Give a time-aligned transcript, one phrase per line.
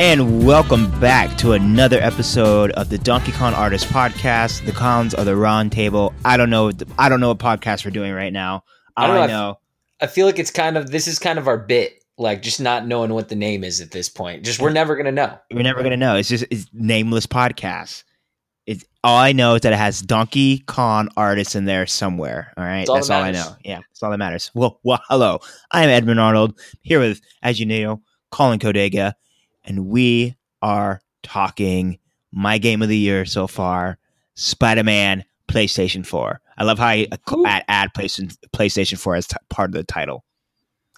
[0.00, 4.64] And welcome back to another episode of the Donkey Kong Artist Podcast.
[4.64, 6.14] The cons are the round table.
[6.24, 6.72] I don't know.
[6.98, 8.64] I don't know what podcast we're doing right now.
[8.96, 9.58] I don't know, I know.
[10.00, 12.86] I feel like it's kind of this is kind of our bit, like just not
[12.86, 14.42] knowing what the name is at this point.
[14.42, 15.38] Just we're never gonna know.
[15.52, 16.16] We're never gonna know.
[16.16, 18.04] It's just it's nameless podcast.
[18.64, 22.54] It's all I know is that it has Donkey Kong artists in there somewhere.
[22.56, 23.54] All right, That's all that's that all I know.
[23.62, 24.50] Yeah, that's all that matters.
[24.54, 25.40] Well, well, hello.
[25.72, 29.12] I am Edmund Arnold here with, as you know, Colin Kodega,
[29.64, 31.98] and we are talking
[32.32, 33.98] my game of the year so far,
[34.34, 36.40] Spider Man PlayStation Four.
[36.56, 37.08] I love how I
[37.46, 40.24] add, add PlayStation PlayStation Four as t- part of the title.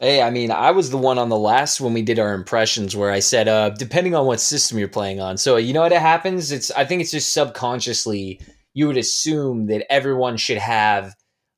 [0.01, 2.97] Hey, I mean, I was the one on the last when we did our impressions
[2.97, 5.39] where I said, uh, depending on what system you're playing on.
[5.39, 6.51] So you know what it happens?
[6.51, 8.41] It's I think it's just subconsciously
[8.75, 11.15] you would assume that everyone should have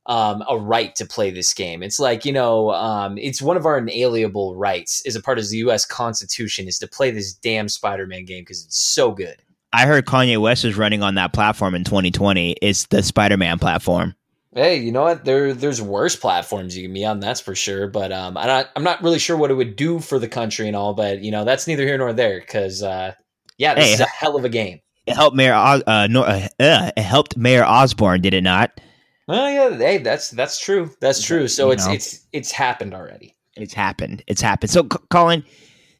[0.06, 1.82] um, a right to play this game.
[1.82, 5.48] It's like you know, um, it's one of our inalienable rights as a part of
[5.48, 5.84] the U.S.
[5.86, 9.36] Constitution is to play this damn Spider-Man game because it's so good.
[9.72, 12.52] I heard Kanye West is running on that platform in 2020.
[12.62, 14.14] It's the Spider Man platform.
[14.54, 15.24] Hey, you know what?
[15.24, 17.18] There, there's worse platforms you can be on.
[17.18, 17.88] That's for sure.
[17.88, 20.68] But um, I'm not, I'm not really sure what it would do for the country
[20.68, 20.94] and all.
[20.94, 22.38] But you know, that's neither here nor there.
[22.38, 23.14] Because uh,
[23.58, 24.80] yeah, this Hey, is a hell of a game.
[25.06, 26.48] It helped Mayor uh, uh, uh,
[26.96, 28.80] it helped Mayor Osborn, did it not?
[29.28, 30.90] Oh yeah, hey, that's that's true.
[31.00, 31.48] That's true.
[31.48, 31.92] So You it's know.
[31.92, 33.34] it's it's happened already.
[33.56, 34.22] It's happened.
[34.26, 34.70] It's happened.
[34.70, 35.44] So, C- Colin,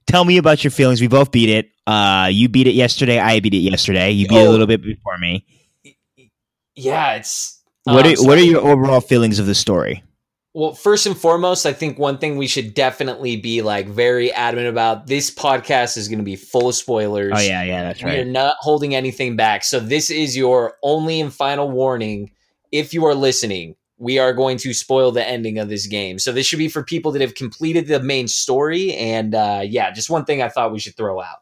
[0.07, 1.01] tell me about your feelings.
[1.01, 1.71] We both beat it.
[1.87, 3.19] Uh, you beat it yesterday.
[3.21, 4.11] I beat it yesterday.
[4.11, 4.51] You beat it a Oh.
[4.51, 5.47] little bit before me.
[6.75, 10.03] Yeah, it's What um, are, so- what are your overall feelings of the story?
[10.57, 14.69] Well, first and foremost, I think one thing we should definitely be like very adamant
[14.69, 15.09] about.
[15.09, 17.33] This podcast is going to be full of spoilers.
[17.35, 18.15] Oh yeah, yeah, that's right.
[18.15, 19.65] We are not holding anything back.
[19.65, 22.31] So this is your only and final warning.
[22.75, 26.19] If you are listening, we are going to spoil the ending of this game.
[26.19, 28.93] So this should be for people that have completed the main story.
[28.95, 31.39] And uh, yeah, just one thing I thought we should throw out.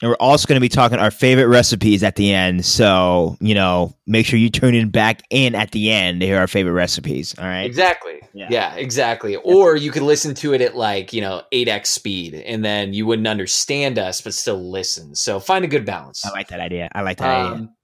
[0.00, 2.64] And we're also going to be talking our favorite recipes at the end.
[2.64, 6.38] So you know, make sure you tune in back in at the end to hear
[6.38, 7.38] our favorite recipes.
[7.38, 7.62] All right.
[7.62, 8.20] Exactly.
[8.34, 8.48] Yeah.
[8.50, 8.74] Yeah.
[8.74, 9.36] exactly.
[9.36, 13.06] Or you could listen to it at like, you know, 8x speed and then you
[13.06, 15.14] wouldn't understand us, but still listen.
[15.14, 16.26] So find a good balance.
[16.26, 16.88] I like that idea.
[16.92, 17.54] I like that idea.
[17.60, 17.74] Um,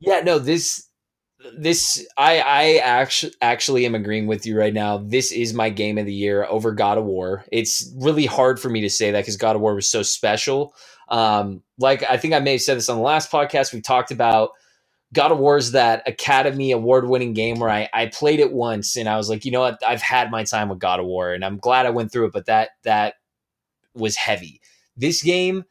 [0.00, 0.86] yeah, no, this
[1.56, 4.98] this I I actually actually am agreeing with you right now.
[4.98, 7.44] This is my game of the year over God of War.
[7.52, 10.74] It's really hard for me to say that because God of War was so special.
[11.08, 13.72] Um, like I think I may have said this on the last podcast.
[13.72, 14.50] We talked about
[15.12, 18.96] God of War is that Academy Award winning game where I, I played it once
[18.96, 21.32] and I was like, you know what, I've had my time with God of War
[21.32, 23.14] and I'm glad I went through it, but that that
[23.94, 24.60] was heavy.
[24.96, 25.64] This game,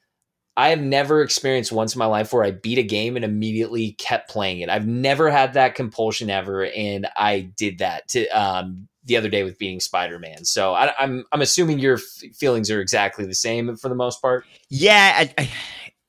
[0.57, 3.93] I have never experienced once in my life where I beat a game and immediately
[3.93, 4.69] kept playing it.
[4.69, 9.43] I've never had that compulsion ever, and I did that to um, the other day
[9.43, 10.45] with beating Spider Man.
[10.45, 14.21] So I, I'm I'm assuming your f- feelings are exactly the same for the most
[14.21, 14.45] part.
[14.69, 15.51] Yeah, I, I,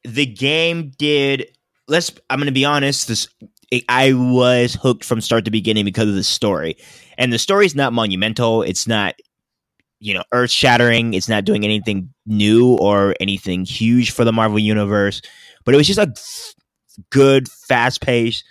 [0.05, 1.51] the game did.
[1.89, 2.13] Let's.
[2.31, 3.09] I'm going to be honest.
[3.09, 3.29] This
[3.89, 6.77] I was hooked from start to beginning because of the story,
[7.19, 8.63] and the story's not monumental.
[8.63, 9.15] It's not,
[9.99, 11.15] you know, earth shattering.
[11.15, 15.23] It's not doing anything new or anything huge for the Marvel universe.
[15.65, 16.13] But it was just a
[17.11, 18.45] good, fast paced,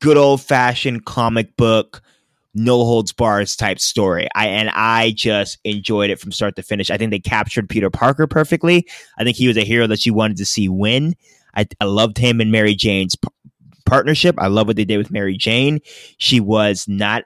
[0.00, 2.02] good old fashioned comic book
[2.56, 4.28] no holds bars type story.
[4.34, 6.90] I and I just enjoyed it from start to finish.
[6.90, 8.88] I think they captured Peter Parker perfectly.
[9.18, 11.14] I think he was a hero that you wanted to see win.
[11.54, 13.28] I, I loved him and Mary Jane's p-
[13.84, 14.36] partnership.
[14.38, 15.80] I love what they did with Mary Jane.
[16.16, 17.24] She was not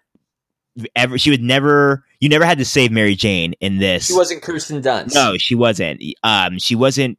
[0.97, 1.19] ever.
[1.19, 2.05] She was never.
[2.21, 4.07] You never had to save Mary Jane in this.
[4.07, 5.15] She wasn't Kirsten Dunst.
[5.15, 6.03] No, she wasn't.
[6.23, 7.19] Um, she wasn't.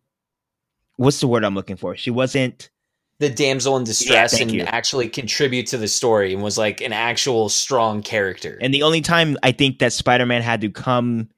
[0.97, 1.95] What's the word I'm looking for?
[1.95, 2.69] She wasn't.
[3.19, 4.61] the damsel in distress thank and you.
[4.63, 8.57] actually contribute to the story and was like an actual strong character.
[8.61, 11.29] And the only time I think that Spider Man had to come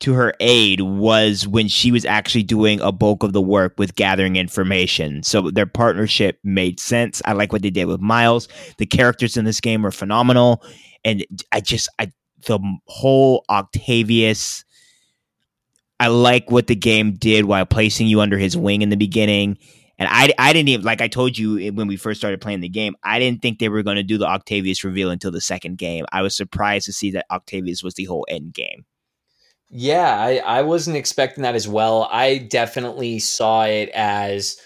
[0.00, 3.94] to her aid was when she was actually doing a bulk of the work with
[3.94, 5.22] gathering information.
[5.22, 7.20] So their partnership made sense.
[7.24, 8.48] I like what they did with Miles.
[8.78, 10.64] The characters in this game are phenomenal.
[11.04, 12.12] And I just, I,
[12.46, 14.64] the whole Octavius,
[15.98, 19.58] I like what the game did while placing you under his wing in the beginning.
[19.98, 22.60] And I, I didn't even like I told you eh, when we first started playing
[22.60, 22.96] the game.
[23.02, 26.06] I didn't think they were going to do the Octavius reveal until the second game.
[26.10, 28.86] I was surprised to see that Octavius was the whole end game.
[29.68, 32.08] Yeah, I, I wasn't expecting that as well.
[32.10, 34.56] I definitely saw it as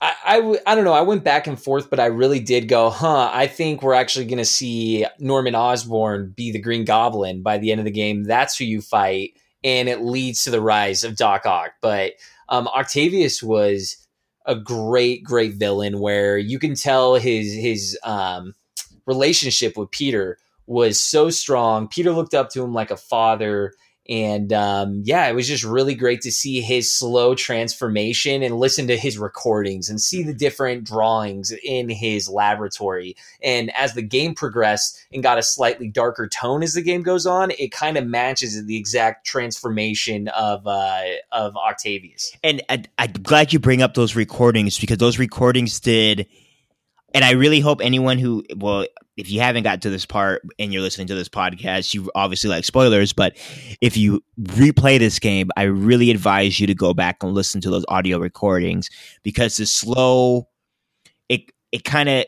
[0.00, 0.92] I, I, w- I don't know.
[0.92, 3.30] I went back and forth, but I really did go, huh?
[3.32, 7.70] I think we're actually going to see Norman Osborn be the Green Goblin by the
[7.70, 8.24] end of the game.
[8.24, 9.32] That's who you fight,
[9.62, 11.72] and it leads to the rise of Doc Ock.
[11.82, 12.14] But
[12.48, 13.96] um, Octavius was
[14.46, 18.54] a great, great villain where you can tell his his um,
[19.06, 21.88] relationship with Peter was so strong.
[21.88, 23.74] Peter looked up to him like a father
[24.10, 28.88] And um, yeah, it was just really great to see his slow transformation and listen
[28.88, 33.14] to his recordings and see the different drawings in his laboratory.
[33.40, 37.24] And as the game progressed and got a slightly darker tone as the game goes
[37.24, 42.36] on, it kind of matches the exact transformation of uh, of Octavius.
[42.42, 46.26] And I, I'm glad you bring up those recordings because those recordings did
[47.12, 48.86] and I really hope anyone who, well,
[49.20, 52.48] if you haven't got to this part and you're listening to this podcast, you obviously
[52.48, 53.12] like spoilers.
[53.12, 53.36] But
[53.82, 57.70] if you replay this game, I really advise you to go back and listen to
[57.70, 58.88] those audio recordings
[59.22, 60.48] because the slow,
[61.28, 62.24] it it kind of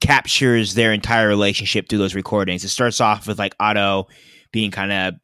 [0.00, 2.64] captures their entire relationship through those recordings.
[2.64, 4.08] It starts off with like Otto
[4.50, 5.14] being kind of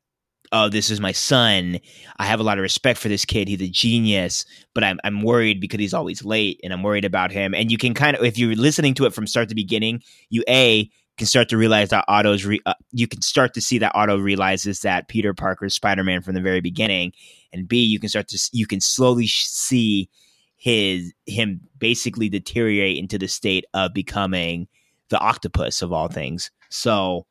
[0.53, 1.79] oh, this is my son.
[2.19, 3.49] I have a lot of respect for this kid.
[3.49, 7.31] He's a genius, but I'm I'm worried because he's always late, and I'm worried about
[7.33, 7.55] him.
[7.55, 10.45] And you can kind of, if you're listening to it from start to beginning, you
[10.49, 13.93] a can start to realize that Otto's re- uh, you can start to see that
[13.95, 17.13] Otto realizes that Peter Parker's Spider-Man from the very beginning,
[17.53, 20.09] and B you can start to you can slowly see
[20.57, 24.69] his him basically deteriorate into the state of becoming
[25.09, 26.51] the octopus of all things.
[26.69, 27.27] So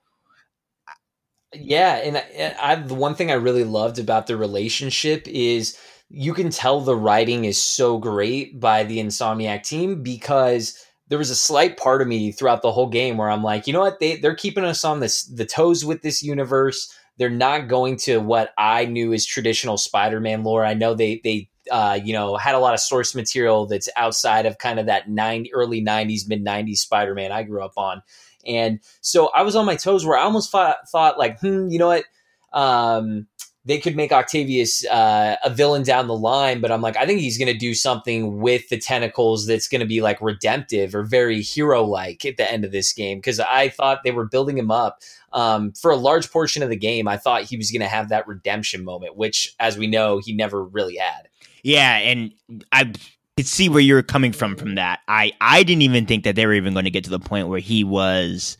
[1.54, 5.78] yeah, and I, I, the one thing I really loved about the relationship is
[6.10, 10.78] you can tell the writing is so great by the Insomniac team because
[11.10, 13.74] there was a slight part of me throughout the whole game where I'm like, you
[13.74, 16.94] know what, they they're keeping us on this the toes with this universe.
[17.18, 20.66] They're not going to what I knew as traditional Spider-Man lore.
[20.66, 24.46] I know they they uh, you know had a lot of source material that's outside
[24.46, 28.02] of kind of that nine early '90s mid '90s Spider-Man I grew up on
[28.48, 31.80] and so I was on my toes where I almost thought, thought like, hmm, you
[31.80, 32.06] know what?
[32.54, 33.28] Um,
[33.68, 37.20] they could make Octavius uh, a villain down the line, but I'm like, I think
[37.20, 41.04] he's going to do something with the tentacles that's going to be like redemptive or
[41.04, 43.18] very hero like at the end of this game.
[43.18, 45.02] Because I thought they were building him up
[45.34, 47.10] um, for a large portion of the game.
[47.10, 50.34] I thought he was going to have that redemption moment, which, as we know, he
[50.34, 51.28] never really had.
[51.62, 52.34] Yeah, and
[52.72, 52.94] I
[53.38, 55.00] could see where you're coming from from that.
[55.07, 57.48] I I didn't even think that they were even going to get to the point
[57.48, 58.57] where he was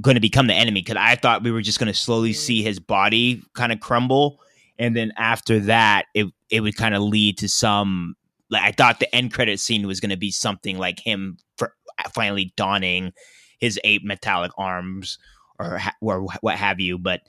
[0.00, 2.62] going to become the enemy because I thought we were just going to slowly see
[2.62, 4.40] his body kind of crumble,
[4.78, 8.14] and then after that, it it would kind of lead to some.
[8.50, 11.74] Like I thought the end credit scene was going to be something like him for
[12.14, 13.12] finally donning
[13.58, 15.18] his eight metallic arms
[15.58, 17.22] or or what have you, but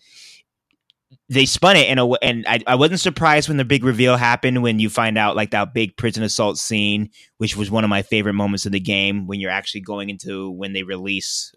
[1.29, 4.17] they spun it in a way, and I, I wasn't surprised when the big reveal
[4.17, 7.89] happened when you find out like that big prison assault scene, which was one of
[7.89, 11.53] my favorite moments of the game when you're actually going into when they release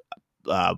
[0.49, 0.75] uh,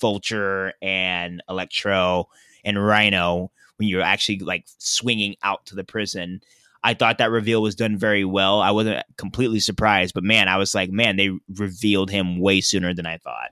[0.00, 2.28] Vulture and Electro
[2.64, 6.40] and Rhino when you're actually like swinging out to the prison.
[6.82, 8.60] I thought that reveal was done very well.
[8.60, 12.94] I wasn't completely surprised, but man, I was like, man, they revealed him way sooner
[12.94, 13.50] than I thought.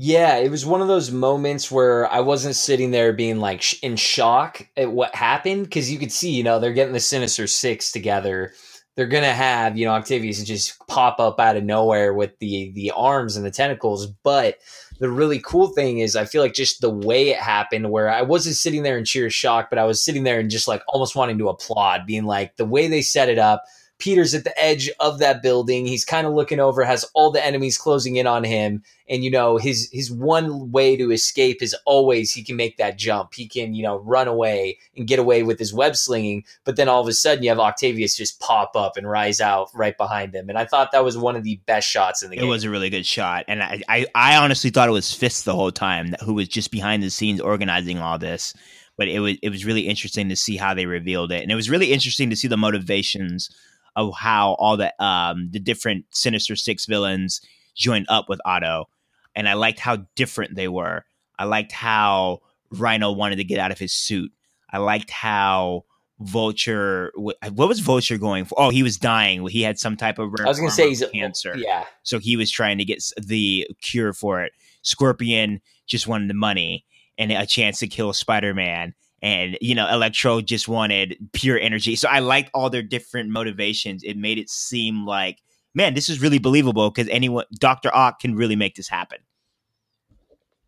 [0.00, 3.80] Yeah, it was one of those moments where I wasn't sitting there being like sh-
[3.82, 7.48] in shock at what happened because you could see, you know, they're getting the Sinister
[7.48, 8.52] Six together.
[8.94, 12.92] They're gonna have, you know, Octavius just pop up out of nowhere with the the
[12.92, 14.06] arms and the tentacles.
[14.06, 14.58] But
[15.00, 18.22] the really cool thing is, I feel like just the way it happened, where I
[18.22, 21.16] wasn't sitting there in sheer shock, but I was sitting there and just like almost
[21.16, 23.64] wanting to applaud, being like the way they set it up
[23.98, 25.84] Peter's at the edge of that building.
[25.86, 29.30] He's kind of looking over, has all the enemies closing in on him, and you
[29.30, 33.34] know his his one way to escape is always he can make that jump.
[33.34, 36.44] He can you know run away and get away with his web slinging.
[36.64, 39.68] But then all of a sudden you have Octavius just pop up and rise out
[39.74, 42.36] right behind him, and I thought that was one of the best shots in the
[42.36, 42.48] it game.
[42.48, 45.44] It was a really good shot, and I, I I honestly thought it was Fisk
[45.44, 48.54] the whole time, who was just behind the scenes organizing all this
[48.96, 51.54] but it was it was really interesting to see how they revealed it, and it
[51.54, 53.48] was really interesting to see the motivations
[53.96, 57.40] of how all the um, the different Sinister Six villains
[57.74, 58.88] joined up with Otto,
[59.34, 61.04] and I liked how different they were.
[61.38, 62.40] I liked how
[62.70, 64.32] Rhino wanted to get out of his suit.
[64.70, 65.84] I liked how
[66.20, 67.12] Vulture.
[67.14, 68.60] What was Vulture going for?
[68.60, 69.46] Oh, he was dying.
[69.48, 70.34] He had some type of.
[70.40, 71.56] I was going to say he's cancer.
[71.56, 71.84] Yeah.
[72.02, 74.52] So he was trying to get the cure for it.
[74.82, 76.84] Scorpion just wanted the money
[77.16, 81.96] and a chance to kill Spider Man and you know electro just wanted pure energy.
[81.96, 84.02] So i liked all their different motivations.
[84.02, 85.42] It made it seem like
[85.74, 89.18] man this is really believable because anyone Doc Ock can really make this happen.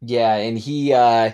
[0.02, 1.32] Yeah and he uh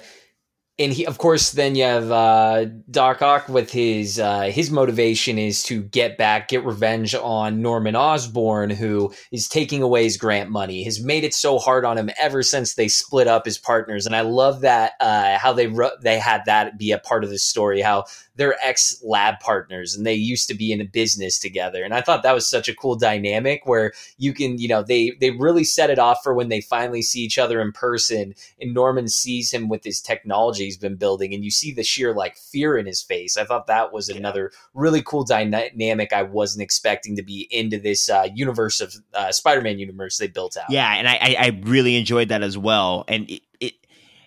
[0.79, 5.39] and he of course then you have uh Doc Ock with his uh his motivation
[5.39, 10.51] is to get back get revenge on Norman Osborn who is taking away his grant
[10.51, 10.85] money.
[10.85, 14.07] Has made it so hard on him ever since they split up as partners.
[14.07, 17.39] And I love that uh how they they had that be a part of the
[17.39, 18.05] story how
[18.37, 21.83] they're ex lab partners and they used to be in a business together.
[21.83, 25.13] And I thought that was such a cool dynamic where you can, you know, they
[25.21, 28.75] they really set it off for when they finally see each other in person and
[28.75, 32.37] Norman sees him with his technology he's been building, and you see the sheer like
[32.37, 33.37] fear in his face.
[33.37, 34.17] I thought that was yeah.
[34.17, 39.33] another really cool dynamic I wasn't expecting to be into this uh, universe of uh,
[39.33, 40.71] Spider-Man universe they built out.
[40.71, 43.31] Yeah, and I, I really enjoyed that as well, and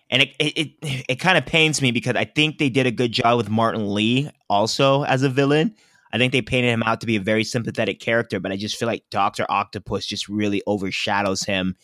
[0.09, 2.91] and it it it, it kind of pains me because I think they did a
[2.91, 5.75] good job with Martin Lee also as a villain.
[6.11, 8.77] I think they painted him out to be a very sympathetic character, but I just
[8.77, 11.75] feel like Doctor Octopus just really overshadows him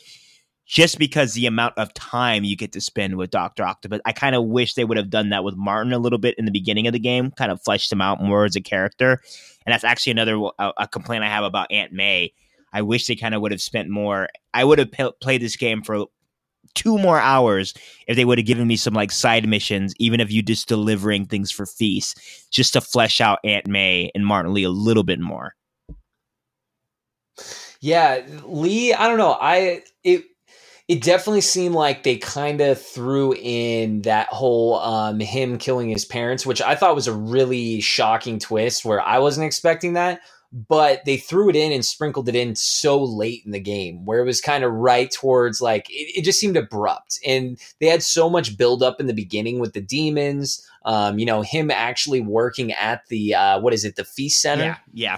[0.65, 4.01] just because the amount of time you get to spend with Doctor Octopus.
[4.05, 6.45] I kind of wish they would have done that with Martin a little bit in
[6.45, 9.21] the beginning of the game, kind of fleshed him out more as a character.
[9.65, 12.33] And that's actually another a, a complaint I have about Aunt May.
[12.73, 14.27] I wish they kind of would have spent more.
[14.53, 16.07] I would have p- played this game for
[16.75, 17.73] two more hours
[18.07, 21.25] if they would have given me some like side missions, even if you just delivering
[21.25, 25.19] things for feasts, just to flesh out Aunt May and Martin Lee a little bit
[25.19, 25.55] more.
[27.81, 29.37] Yeah, Lee, I don't know.
[29.39, 30.25] I it
[30.87, 36.05] it definitely seemed like they kind of threw in that whole um, him killing his
[36.05, 40.21] parents, which I thought was a really shocking twist where I wasn't expecting that
[40.55, 44.19] but they threw it in and sprinkled it in so late in the game where
[44.19, 47.19] it was kind of right towards like it, it, just seemed abrupt.
[47.27, 51.25] And they had so much build up in the beginning with the demons um, you
[51.25, 54.63] know him actually working at the uh, what is it the feast center?
[54.63, 55.17] Yeah yeah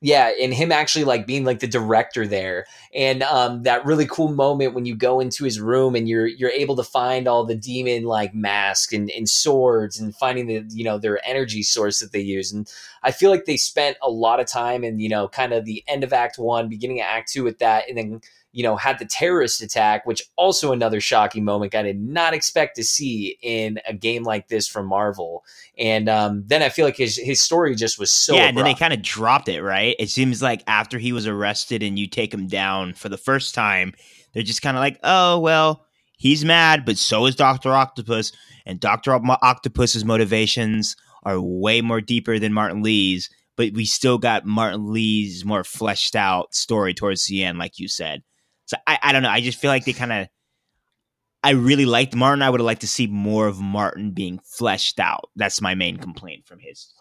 [0.00, 4.32] yeah and him actually like being like the director there and um, that really cool
[4.32, 7.54] moment when you go into his room and you're you're able to find all the
[7.54, 12.12] demon like masks and, and swords and finding the you know their energy source that
[12.12, 15.28] they use and i feel like they spent a lot of time in you know
[15.28, 18.20] kind of the end of act one beginning of act two with that and then
[18.52, 22.76] you know, had the terrorist attack, which also another shocking moment I did not expect
[22.76, 25.44] to see in a game like this from Marvel.
[25.78, 28.46] And um, then I feel like his his story just was so yeah.
[28.46, 29.94] And then they kind of dropped it, right?
[29.98, 33.54] It seems like after he was arrested and you take him down for the first
[33.54, 33.92] time,
[34.32, 38.32] they're just kind of like, oh well, he's mad, but so is Doctor Octopus,
[38.66, 43.30] and Doctor Octopus's motivations are way more deeper than Martin Lee's.
[43.56, 47.88] But we still got Martin Lee's more fleshed out story towards the end, like you
[47.88, 48.22] said.
[48.70, 49.28] So I, I don't know.
[49.28, 50.28] I just feel like they kind of.
[51.42, 52.42] I really liked Martin.
[52.42, 55.30] I would have liked to see more of Martin being fleshed out.
[55.34, 56.92] That's my main complaint from his.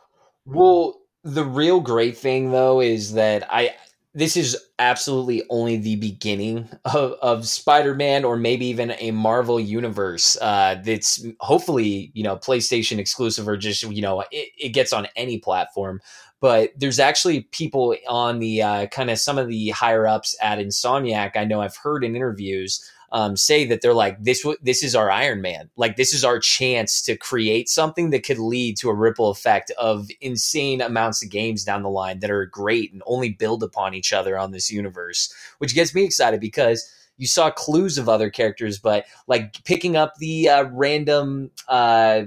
[0.45, 3.75] Well, the real great thing though is that I
[4.15, 10.35] this is absolutely only the beginning of, of Spider-Man or maybe even a Marvel universe
[10.41, 15.07] uh, that's hopefully you know PlayStation exclusive or just you know it, it gets on
[15.15, 16.01] any platform
[16.39, 20.59] but there's actually people on the uh, kind of some of the higher ups at
[20.59, 21.35] Insomniac.
[21.35, 24.45] I know I've heard in interviews um, say that they're like this.
[24.61, 25.69] This is our Iron Man.
[25.75, 29.71] Like this is our chance to create something that could lead to a ripple effect
[29.77, 33.93] of insane amounts of games down the line that are great and only build upon
[33.93, 38.29] each other on this universe, which gets me excited because you saw clues of other
[38.29, 42.23] characters, but like picking up the uh, random uh,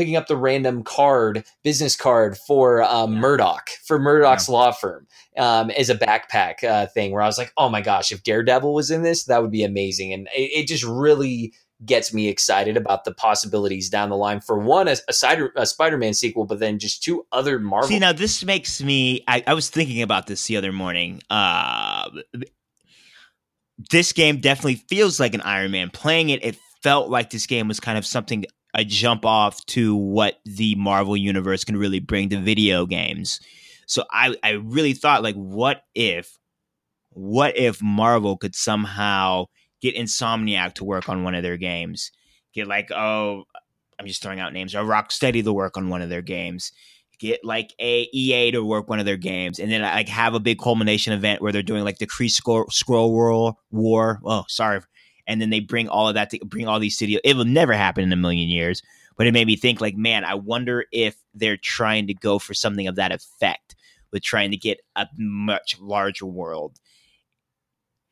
[0.00, 3.20] picking up the random card, business card for um, yeah.
[3.20, 4.54] Murdock, for Murdock's yeah.
[4.54, 8.10] law firm um, as a backpack uh, thing where I was like, oh my gosh,
[8.10, 10.14] if Daredevil was in this, that would be amazing.
[10.14, 11.52] And it, it just really
[11.84, 16.14] gets me excited about the possibilities down the line for one, a, a, a Spider-Man
[16.14, 17.90] sequel, but then just two other Marvel.
[17.90, 21.20] See, now this makes me, I, I was thinking about this the other morning.
[21.28, 22.08] Uh,
[23.90, 25.90] this game definitely feels like an Iron Man.
[25.90, 29.96] Playing it, it felt like this game was kind of something a jump off to
[29.96, 33.40] what the Marvel universe can really bring to video games.
[33.86, 36.38] So I, I really thought like what if
[37.10, 39.46] what if Marvel could somehow
[39.80, 42.12] get Insomniac to work on one of their games?
[42.54, 43.44] Get like, oh
[43.98, 46.72] I'm just throwing out names, or Rocksteady to work on one of their games.
[47.18, 50.40] Get like a EA to work one of their games, and then like have a
[50.40, 53.54] big culmination event where they're doing like the Kree Skrull War.
[53.70, 54.20] War.
[54.24, 54.80] Oh, sorry
[55.30, 57.20] and then they bring all of that to bring all these studios.
[57.24, 58.82] It will never happen in a million years,
[59.16, 62.52] but it made me think like, man, I wonder if they're trying to go for
[62.52, 63.76] something of that effect
[64.12, 66.80] with trying to get a much larger world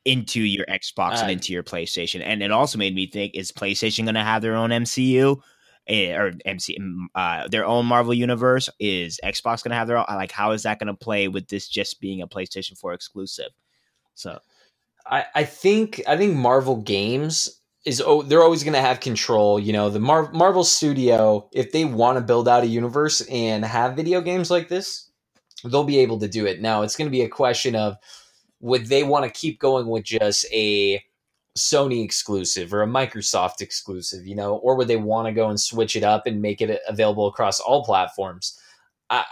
[0.05, 2.21] into your Xbox uh, and into your PlayStation.
[2.23, 5.41] And it also made me think: Is PlayStation going to have their own MCU?
[5.87, 6.77] Eh, or MC,
[7.15, 8.69] uh, their own Marvel universe?
[8.79, 10.05] Is Xbox going to have their own?
[10.07, 13.49] Like, how is that going to play with this just being a PlayStation 4 exclusive?
[14.13, 14.39] So,
[15.09, 19.59] I, I think I think Marvel Games is oh they're always going to have control.
[19.59, 23.65] You know, the Mar- Marvel Studio if they want to build out a universe and
[23.65, 25.09] have video games like this,
[25.65, 26.61] they'll be able to do it.
[26.61, 27.97] Now it's going to be a question of
[28.61, 31.03] would they want to keep going with just a
[31.57, 35.59] Sony exclusive or a Microsoft exclusive, you know, or would they want to go and
[35.59, 38.59] switch it up and make it available across all platforms?
[39.09, 39.25] I,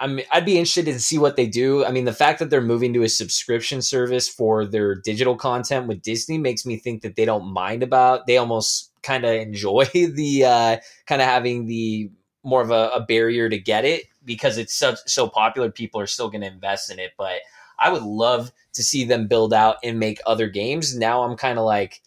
[0.00, 1.84] I am I'd be interested to see what they do.
[1.84, 5.86] I mean, the fact that they're moving to a subscription service for their digital content
[5.86, 8.26] with Disney makes me think that they don't mind about.
[8.26, 12.10] They almost kind of enjoy the uh, kind of having the
[12.44, 15.70] more of a, a barrier to get it because it's so, so popular.
[15.70, 17.40] People are still going to invest in it, but
[17.78, 20.96] I would love to see them build out and make other games.
[20.96, 22.00] Now I'm kind of like,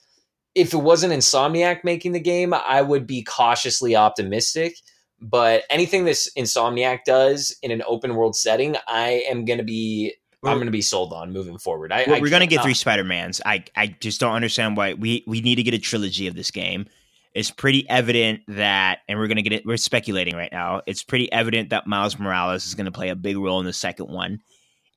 [0.54, 4.76] if it wasn't Insomniac making the game, I would be cautiously optimistic.
[5.22, 10.16] But anything this Insomniac does in an open world setting, I am going to be
[10.44, 11.92] I'm going to be sold on moving forward.
[11.92, 13.40] I, we're, going to get three Spider Mans.
[13.46, 16.50] I I just don't understand why we we need to get a trilogy of this
[16.50, 16.88] game.
[17.34, 19.66] It's pretty evident that, and we're going to get it.
[19.66, 20.82] We're speculating right now.
[20.88, 23.74] It's pretty evident that Miles Morales is going to play a big role in the
[23.74, 24.40] second one.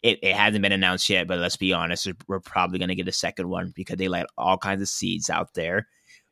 [0.02, 3.08] It, it hasn't been announced yet, but let's be honest, we're probably going to get
[3.08, 5.86] a second one because they let all kinds of seeds out there.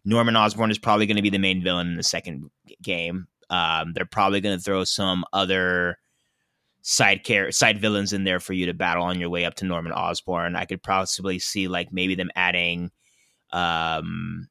[0.04, 2.50] Norman Osborn is probably going to be the main villain in the second
[2.82, 3.28] game.
[3.52, 5.98] Um, they're probably going to throw some other
[6.80, 9.64] side care side villains in there for you to battle on your way up to
[9.64, 10.56] Norman Osborn.
[10.56, 12.90] I could possibly see like maybe them adding
[13.52, 14.48] um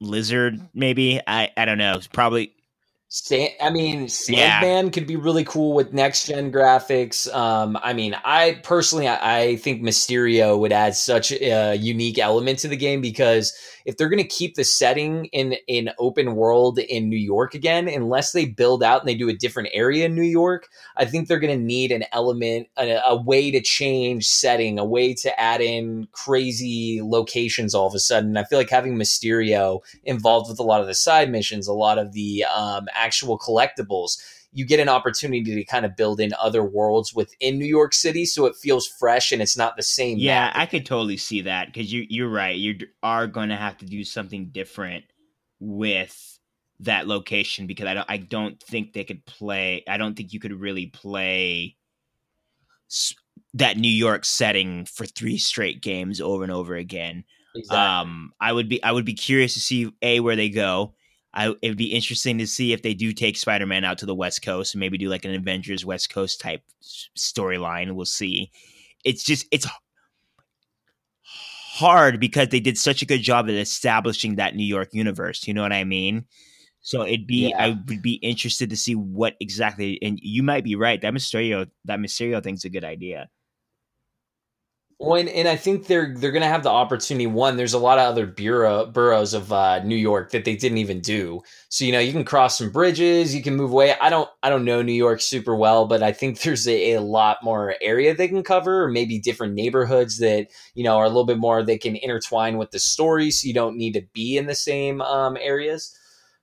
[0.00, 1.20] Lizard maybe.
[1.26, 2.00] I I don't know.
[2.12, 2.55] Probably
[3.08, 4.90] Sand, I mean, Sandman yeah.
[4.90, 7.32] could be really cool with next gen graphics.
[7.32, 12.58] Um, I mean, I personally, I, I, think Mysterio would add such a unique element
[12.60, 16.80] to the game because if they're going to keep the setting in in open world
[16.80, 20.16] in New York again, unless they build out and they do a different area in
[20.16, 24.26] New York, I think they're going to need an element, a, a way to change
[24.26, 28.36] setting, a way to add in crazy locations all of a sudden.
[28.36, 31.98] I feel like having Mysterio involved with a lot of the side missions, a lot
[31.98, 34.18] of the um, actual collectibles,
[34.52, 38.24] you get an opportunity to kind of build in other worlds within New York City,
[38.24, 40.18] so it feels fresh and it's not the same.
[40.18, 40.52] Yeah, map.
[40.56, 42.56] I could totally see that because you you're right.
[42.56, 45.04] You are going to have to do something different
[45.60, 46.38] with
[46.80, 49.84] that location because I don't I don't think they could play.
[49.88, 51.76] I don't think you could really play
[53.54, 57.24] that New York setting for three straight games over and over again.
[57.54, 57.78] Exactly.
[57.78, 60.94] Um, I would be I would be curious to see a where they go
[61.36, 64.06] I, it would be interesting to see if they do take Spider Man out to
[64.06, 66.62] the West Coast and maybe do like an Avengers West Coast type
[67.16, 67.92] storyline.
[67.92, 68.50] We'll see.
[69.04, 69.66] It's just it's
[71.76, 75.46] hard because they did such a good job at establishing that New York universe.
[75.46, 76.24] You know what I mean?
[76.80, 77.62] So it'd be yeah.
[77.62, 79.98] I would be interested to see what exactly.
[80.00, 81.02] And you might be right.
[81.02, 83.28] That Mysterio that Mysterio thing's a good idea.
[84.98, 87.26] Well, and, and, I think they're they're going to have the opportunity.
[87.26, 90.78] One, there's a lot of other bureau, boroughs of uh, New York that they didn't
[90.78, 91.42] even do.
[91.68, 93.94] So you know, you can cross some bridges, you can move away.
[94.00, 97.02] I don't I don't know New York super well, but I think there's a, a
[97.02, 101.08] lot more area they can cover, or maybe different neighborhoods that you know are a
[101.08, 101.62] little bit more.
[101.62, 105.02] They can intertwine with the story, so you don't need to be in the same
[105.02, 105.94] um, areas.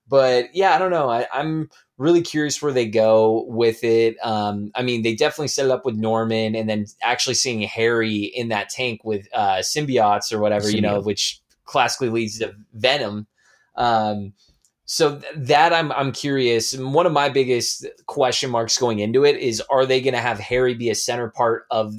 [0.08, 1.10] But yeah, I don't know.
[1.10, 4.18] I, I'm really curious where they go with it.
[4.24, 8.24] Um, I mean, they definitely set it up with Norman, and then actually seeing Harry
[8.24, 10.76] in that tank with uh, symbiotes or whatever, Symbiote.
[10.76, 13.28] you know, which classically leads to Venom.
[13.76, 14.34] Um,
[14.86, 16.78] so that I'm I'm curious.
[16.78, 20.40] One of my biggest question marks going into it is: Are they going to have
[20.40, 21.94] Harry be a center part of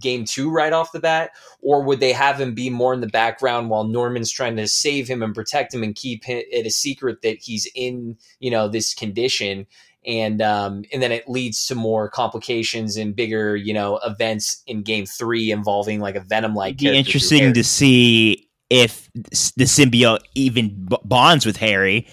[0.00, 3.06] game two right off the bat, or would they have him be more in the
[3.06, 7.22] background while Norman's trying to save him and protect him and keep it a secret
[7.22, 9.66] that he's in, you know, this condition?
[10.06, 14.82] And um, and then it leads to more complications and bigger, you know, events in
[14.82, 16.78] game three involving like a Venom like.
[16.78, 22.06] Be interesting to see if the symbiote even bonds with Harry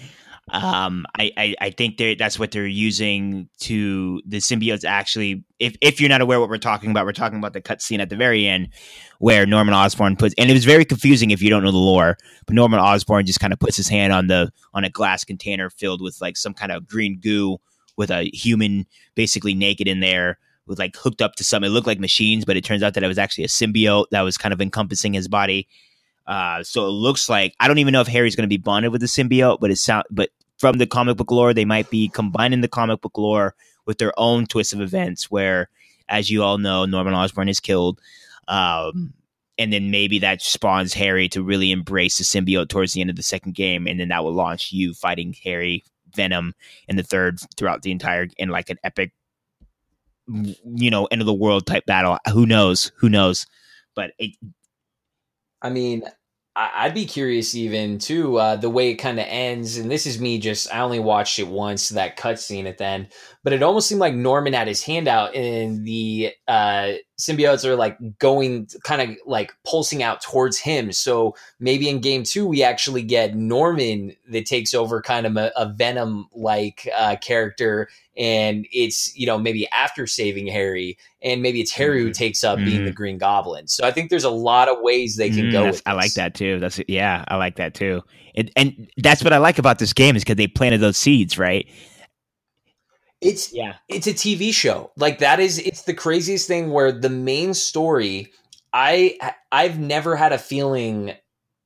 [0.52, 5.44] um, I, I, I think that's what they're using to the symbiotes actually.
[5.58, 8.10] If if you're not aware what we're talking about, we're talking about the cutscene at
[8.10, 8.68] the very end
[9.18, 12.16] where Norman Osborn puts, and it was very confusing if you don't know the lore.
[12.46, 15.68] But Norman Osborn just kind of puts his hand on the on a glass container
[15.68, 17.58] filled with like some kind of green goo
[17.96, 21.70] with a human basically naked in there with like hooked up to something.
[21.70, 24.22] It looked like machines, but it turns out that it was actually a symbiote that
[24.22, 25.66] was kind of encompassing his body.
[26.26, 28.92] Uh, so it looks like I don't even know if Harry's going to be bonded
[28.92, 32.08] with the symbiote, but it sound but from the comic book lore, they might be
[32.08, 35.30] combining the comic book lore with their own twist of events.
[35.30, 35.68] Where,
[36.08, 38.00] as you all know, Norman Osborn is killed,
[38.48, 39.12] um,
[39.58, 43.16] and then maybe that spawns Harry to really embrace the symbiote towards the end of
[43.16, 45.84] the second game, and then that will launch you fighting Harry,
[46.14, 46.54] Venom,
[46.88, 49.12] in the third throughout the entire in like an epic,
[50.26, 52.18] you know, end of the world type battle.
[52.32, 52.90] Who knows?
[52.96, 53.46] Who knows?
[53.94, 54.32] But it,
[55.66, 56.04] I mean,
[56.54, 60.20] I'd be curious even too uh, the way it kind of ends, and this is
[60.20, 63.08] me just I only watched it once that cutscene at the end,
[63.46, 67.76] but it almost seemed like Norman had his hand out, and the uh, symbiotes are
[67.76, 70.90] like going kind of like pulsing out towards him.
[70.90, 75.52] So maybe in game two we actually get Norman that takes over kind of a,
[75.54, 81.60] a Venom like uh, character and it's you know maybe after saving Harry, and maybe
[81.60, 82.08] it's Harry mm-hmm.
[82.08, 82.64] who takes up mm-hmm.
[82.64, 82.96] being the mm-hmm.
[82.96, 83.68] Green Goblin.
[83.68, 85.78] So I think there's a lot of ways they can mm, go.
[85.86, 86.58] I like that too.
[86.58, 88.02] That's yeah, I like that too.
[88.34, 91.38] And, and that's what I like about this game is because they planted those seeds,
[91.38, 91.66] right?
[93.20, 94.92] It's yeah, it's a TV show.
[94.96, 98.32] Like that is it's the craziest thing where the main story.
[98.72, 99.18] I
[99.50, 101.14] I've never had a feeling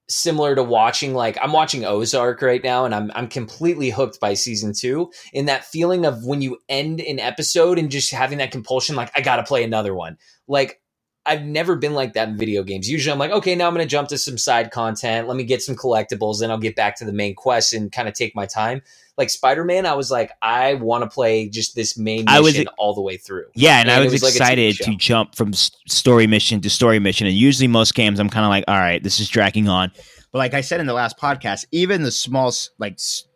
[0.09, 4.35] similar to watching like I'm watching Ozark right now and I'm I'm completely hooked by
[4.35, 8.51] season 2 in that feeling of when you end an episode and just having that
[8.51, 10.19] compulsion like I got to play another one.
[10.49, 10.81] Like
[11.27, 12.89] I've never been like that in video games.
[12.89, 15.29] Usually I'm like, okay, now I'm going to jump to some side content.
[15.29, 18.09] Let me get some collectibles, then I'll get back to the main quest and kind
[18.09, 18.83] of take my time.
[19.21, 22.41] Like Spider Man, I was like, I want to play just this main mission I
[22.41, 23.45] was, all the way through.
[23.55, 26.99] Yeah, and, and I was, was excited like to jump from story mission to story
[26.99, 27.27] mission.
[27.27, 29.93] And usually, most games, I'm kind of like, all right, this is dragging on.
[30.33, 33.27] But like I said in the last podcast, even the small, like s-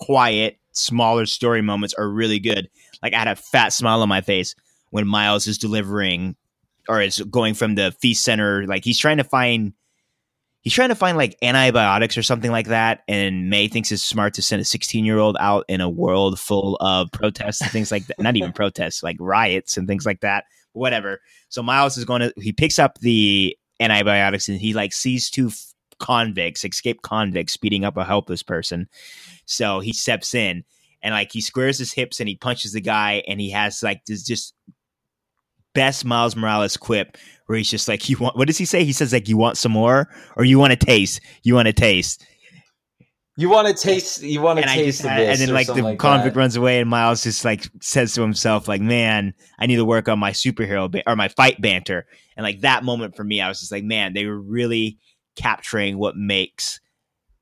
[0.00, 2.68] quiet, smaller story moments are really good.
[3.00, 4.56] Like I had a fat smile on my face
[4.90, 6.34] when Miles is delivering
[6.88, 8.66] or is going from the feast center.
[8.66, 9.74] Like he's trying to find
[10.62, 13.02] he's trying to find like antibiotics or something like that.
[13.08, 16.38] And May thinks it's smart to send a 16 year old out in a world
[16.38, 18.20] full of protests and things like that.
[18.20, 20.44] Not even protests, like riots and things like that.
[20.72, 21.20] Whatever.
[21.48, 25.50] So Miles is going to, he picks up the antibiotics and he like sees two
[25.98, 28.88] convicts, escaped convicts, beating up a helpless person.
[29.46, 30.64] So he steps in
[31.02, 34.04] and like he squares his hips and he punches the guy and he has like
[34.06, 34.54] this just
[35.74, 38.36] best Miles Morales quip where he's just like, "You want?
[38.36, 38.84] What does he say?
[38.84, 41.20] He says like, you want some more, or you want to taste?
[41.42, 42.24] You want to taste."
[43.36, 44.22] You want to taste.
[44.22, 46.38] You want to taste just, And then like the like convict that.
[46.38, 50.08] runs away, and Miles just like says to himself, like, "Man, I need to work
[50.08, 52.06] on my superhero ba- or my fight banter."
[52.36, 54.98] And like that moment for me, I was just like, "Man, they were really
[55.36, 56.80] capturing what makes."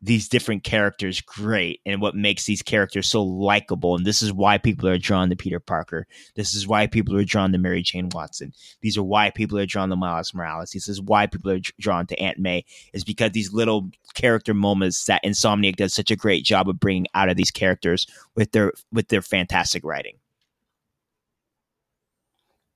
[0.01, 3.97] These different characters great and what makes these characters so likable.
[3.97, 6.07] And this is why people are drawn to Peter Parker.
[6.37, 8.53] This is why people are drawn to Mary Jane Watson.
[8.81, 10.71] These are why people are drawn to Miles Morales.
[10.71, 15.05] This is why people are drawn to Aunt May, is because these little character moments
[15.07, 18.07] that Insomniac does such a great job of bringing out of these characters
[18.37, 20.15] with their with their fantastic writing.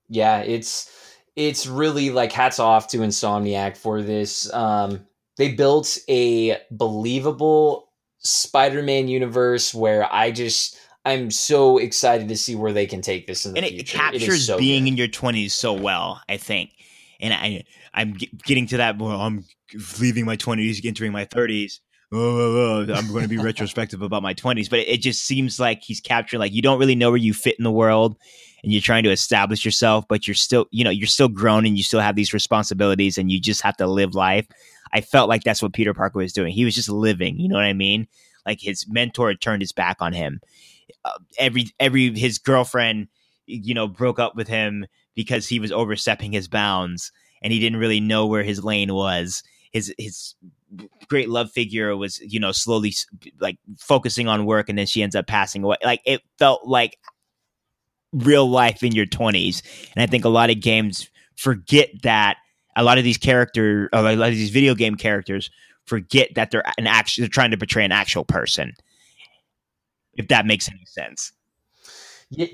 [0.09, 0.91] Yeah, it's
[1.37, 4.53] it's really like hats off to Insomniac for this.
[4.53, 5.07] Um,
[5.43, 12.73] they built a believable Spider-Man universe where I just I'm so excited to see where
[12.73, 13.97] they can take this in the and future.
[13.97, 14.91] it captures so being good.
[14.91, 16.71] in your 20s so well, I think.
[17.21, 19.45] And I I'm getting to that well, I'm
[20.01, 21.81] leaving my 20s, entering my 30s.
[22.13, 25.83] Oh, I'm going to be retrospective about my 20s, but it, it just seems like
[25.83, 28.17] he's capturing like you don't really know where you fit in the world
[28.63, 31.77] and you're trying to establish yourself, but you're still, you know, you're still grown and
[31.77, 34.47] you still have these responsibilities and you just have to live life.
[34.93, 36.53] I felt like that's what Peter Parker was doing.
[36.53, 37.39] He was just living.
[37.39, 38.07] You know what I mean?
[38.47, 40.41] Like his mentor had turned his back on him.
[41.05, 43.09] Uh, every every his girlfriend,
[43.47, 47.79] you know, broke up with him because he was overstepping his bounds and he didn't
[47.79, 49.43] really know where his lane was.
[49.71, 50.35] His his
[51.09, 52.95] great love figure was you know slowly
[53.41, 55.77] like focusing on work and then she ends up passing away.
[55.85, 56.99] Like it felt like
[58.13, 59.63] real life in your 20s.
[59.95, 62.37] And I think a lot of games forget that
[62.77, 65.51] a lot of these character, a lot of these video game characters
[65.85, 68.73] forget that they're an actual, they're trying to portray an actual person.
[70.15, 71.33] If that makes any sense.
[72.31, 72.47] Yeah,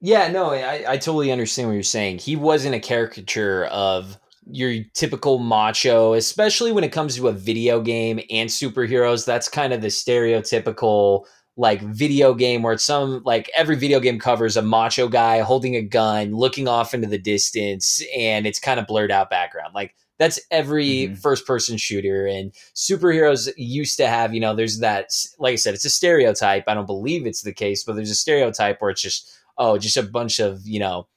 [0.00, 2.18] yeah no, I, I totally understand what you're saying.
[2.18, 4.18] He wasn't a caricature of
[4.48, 9.24] your typical macho, especially when it comes to a video game and superheroes.
[9.26, 11.24] That's kind of the stereotypical
[11.56, 15.74] like video game where it's some like every video game covers a macho guy holding
[15.74, 19.74] a gun, looking off into the distance, and it's kind of blurred out background.
[19.74, 21.14] Like that's every mm-hmm.
[21.14, 25.74] first person shooter and superheroes used to have, you know, there's that like I said,
[25.74, 26.64] it's a stereotype.
[26.66, 29.96] I don't believe it's the case, but there's a stereotype where it's just oh, just
[29.96, 31.08] a bunch of, you know,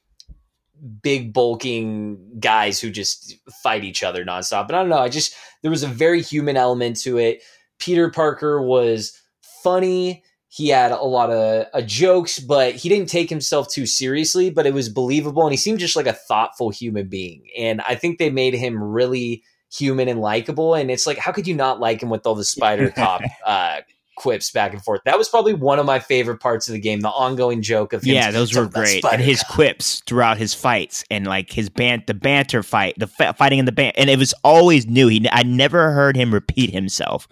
[1.02, 4.68] big bulking guys who just fight each other nonstop.
[4.68, 7.44] But I don't know, I just there was a very human element to it.
[7.78, 13.30] Peter Parker was funny he had a lot of uh, jokes, but he didn't take
[13.30, 14.50] himself too seriously.
[14.50, 17.44] But it was believable, and he seemed just like a thoughtful human being.
[17.56, 20.74] And I think they made him really human and likable.
[20.74, 23.82] And it's like, how could you not like him with all the Spider Cop uh,
[24.16, 25.02] quips back and forth?
[25.06, 27.02] That was probably one of my favorite parts of the game.
[27.02, 31.28] The ongoing joke of yeah, those were great, and his quips throughout his fights, and
[31.28, 34.34] like his bant, the banter fight, the fa- fighting in the band, and it was
[34.44, 35.10] always new.
[35.10, 37.28] He, I never heard him repeat himself,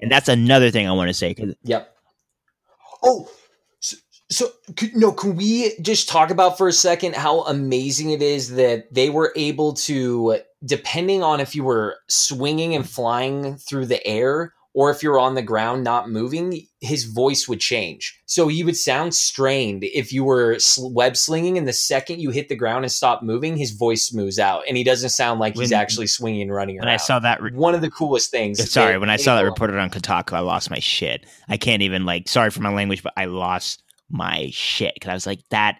[0.00, 1.34] and that's another thing I want to say.
[1.34, 1.96] Cause yep
[3.02, 3.30] Oh,
[3.80, 3.96] so,
[4.30, 4.48] so
[4.94, 9.10] no, can we just talk about for a second how amazing it is that they
[9.10, 14.90] were able to, depending on if you were swinging and flying through the air or
[14.90, 18.20] if you're on the ground not moving, his voice would change.
[18.26, 22.48] So he would sound strained if you were web slinging, and the second you hit
[22.48, 25.62] the ground and stop moving, his voice smooths out, and he doesn't sound like when,
[25.62, 26.86] he's actually swinging and running around.
[26.86, 28.70] When I saw that, re- one of the coolest things.
[28.70, 31.26] Sorry, when I saw that reported on Kotaku, I lost my shit.
[31.48, 32.28] I can't even like.
[32.28, 35.78] Sorry for my language, but I lost my shit because I was like, that.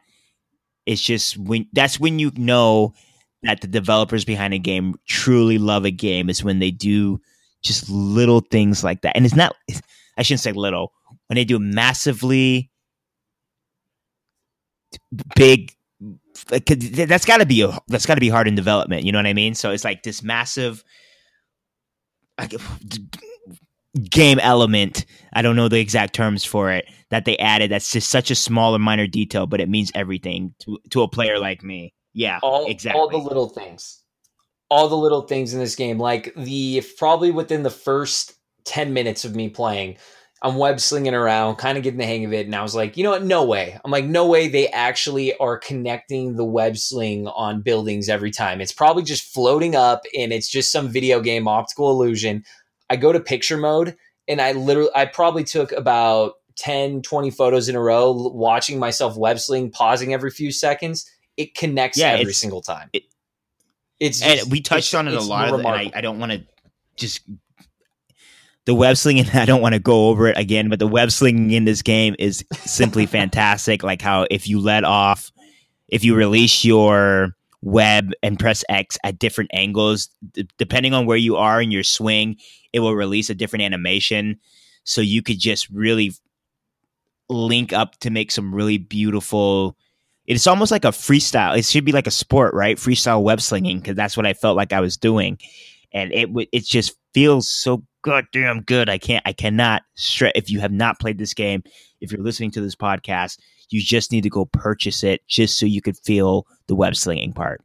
[0.86, 2.94] It's just when that's when you know
[3.42, 7.20] that the developers behind a game truly love a game is when they do
[7.62, 9.16] just little things like that.
[9.16, 9.54] And it's not,
[10.16, 10.92] I shouldn't say little,
[11.26, 12.70] when they do massively
[15.36, 15.74] big,
[16.50, 19.04] like, that's got to be a, that's got to be hard in development.
[19.04, 19.54] You know what I mean?
[19.54, 20.82] So it's like this massive
[22.38, 22.54] like,
[24.08, 25.04] game element.
[25.32, 27.70] I don't know the exact terms for it that they added.
[27.70, 31.08] That's just such a small or minor detail, but it means everything to to a
[31.08, 31.92] player like me.
[32.14, 33.00] Yeah, all, exactly.
[33.00, 33.99] All the little things
[34.70, 35.98] all the little things in this game.
[35.98, 39.96] Like the probably within the first 10 minutes of me playing,
[40.42, 42.46] I'm web slinging around, kind of getting the hang of it.
[42.46, 43.24] And I was like, you know what?
[43.24, 43.78] No way.
[43.84, 48.60] I'm like, no way they actually are connecting the web sling on buildings every time.
[48.60, 52.44] It's probably just floating up and it's just some video game optical illusion.
[52.88, 53.96] I go to picture mode
[54.28, 59.16] and I literally, I probably took about 10, 20 photos in a row, watching myself
[59.16, 61.10] web sling, pausing every few seconds.
[61.36, 62.88] It connects yeah, every single time.
[62.92, 63.04] It,
[64.00, 66.32] it's just, and we touched on it a lot, of, and I, I don't want
[66.32, 66.42] to
[66.96, 67.20] just
[68.64, 69.28] the web slinging.
[69.34, 72.16] I don't want to go over it again, but the web slinging in this game
[72.18, 73.82] is simply fantastic.
[73.82, 75.30] Like how if you let off,
[75.88, 81.16] if you release your web and press X at different angles, d- depending on where
[81.16, 82.36] you are in your swing,
[82.72, 84.38] it will release a different animation.
[84.84, 86.12] So you could just really
[87.28, 89.76] link up to make some really beautiful
[90.30, 91.58] it's almost like a freestyle.
[91.58, 92.76] It should be like a sport, right?
[92.76, 95.38] Freestyle web slinging because that's what I felt like I was doing,
[95.92, 98.88] and it it just feels so goddamn good.
[98.88, 100.32] I can't, I cannot stress.
[100.36, 101.62] If you have not played this game,
[102.00, 103.38] if you're listening to this podcast,
[103.70, 107.32] you just need to go purchase it just so you could feel the web slinging
[107.32, 107.60] part.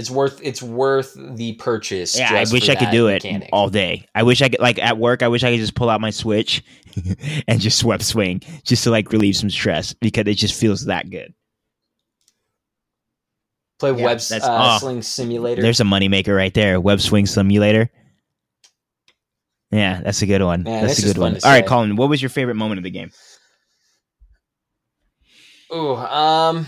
[0.00, 2.18] It's worth it's worth the purchase.
[2.18, 3.50] Yeah, I wish I could do it mechanic.
[3.52, 4.06] all day.
[4.14, 5.22] I wish I could like at work.
[5.22, 6.64] I wish I could just pull out my Switch
[7.46, 11.10] and just web swing just to like relieve some stress because it just feels that
[11.10, 11.34] good.
[13.78, 15.60] Play yeah, web uh, oh, sling simulator.
[15.60, 16.80] There's a moneymaker right there.
[16.80, 17.90] Web swing simulator.
[19.70, 20.62] Yeah, that's a good one.
[20.62, 21.34] Man, that's a good one.
[21.44, 23.10] All right, Colin, what was your favorite moment of the game?
[25.70, 26.66] Oh, um,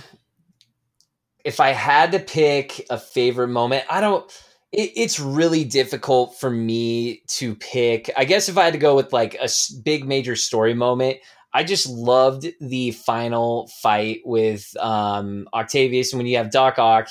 [1.45, 4.31] if I had to pick a favorite moment, I don't.
[4.73, 8.11] It, it's really difficult for me to pick.
[8.17, 9.49] I guess if I had to go with like a
[9.83, 11.19] big major story moment,
[11.53, 16.13] I just loved the final fight with um, Octavius.
[16.13, 17.09] And when you have Doc Ock,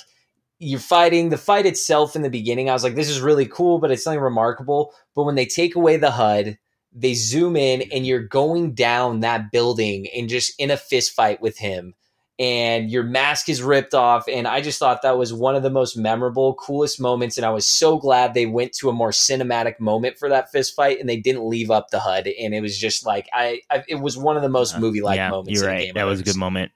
[0.57, 2.69] you're fighting the fight itself in the beginning.
[2.69, 4.93] I was like, this is really cool, but it's nothing remarkable.
[5.15, 6.57] But when they take away the HUD,
[6.93, 11.41] they zoom in and you're going down that building and just in a fist fight
[11.41, 11.93] with him
[12.41, 14.27] and your mask is ripped off.
[14.27, 17.37] And I just thought that was one of the most memorable, coolest moments.
[17.37, 20.75] And I was so glad they went to a more cinematic moment for that fist
[20.75, 22.27] fight and they didn't leave up the HUD.
[22.27, 25.17] And it was just like, I, I it was one of the most movie like
[25.17, 25.61] yeah, moments.
[25.61, 25.93] You're right.
[25.93, 26.71] That was a good moment.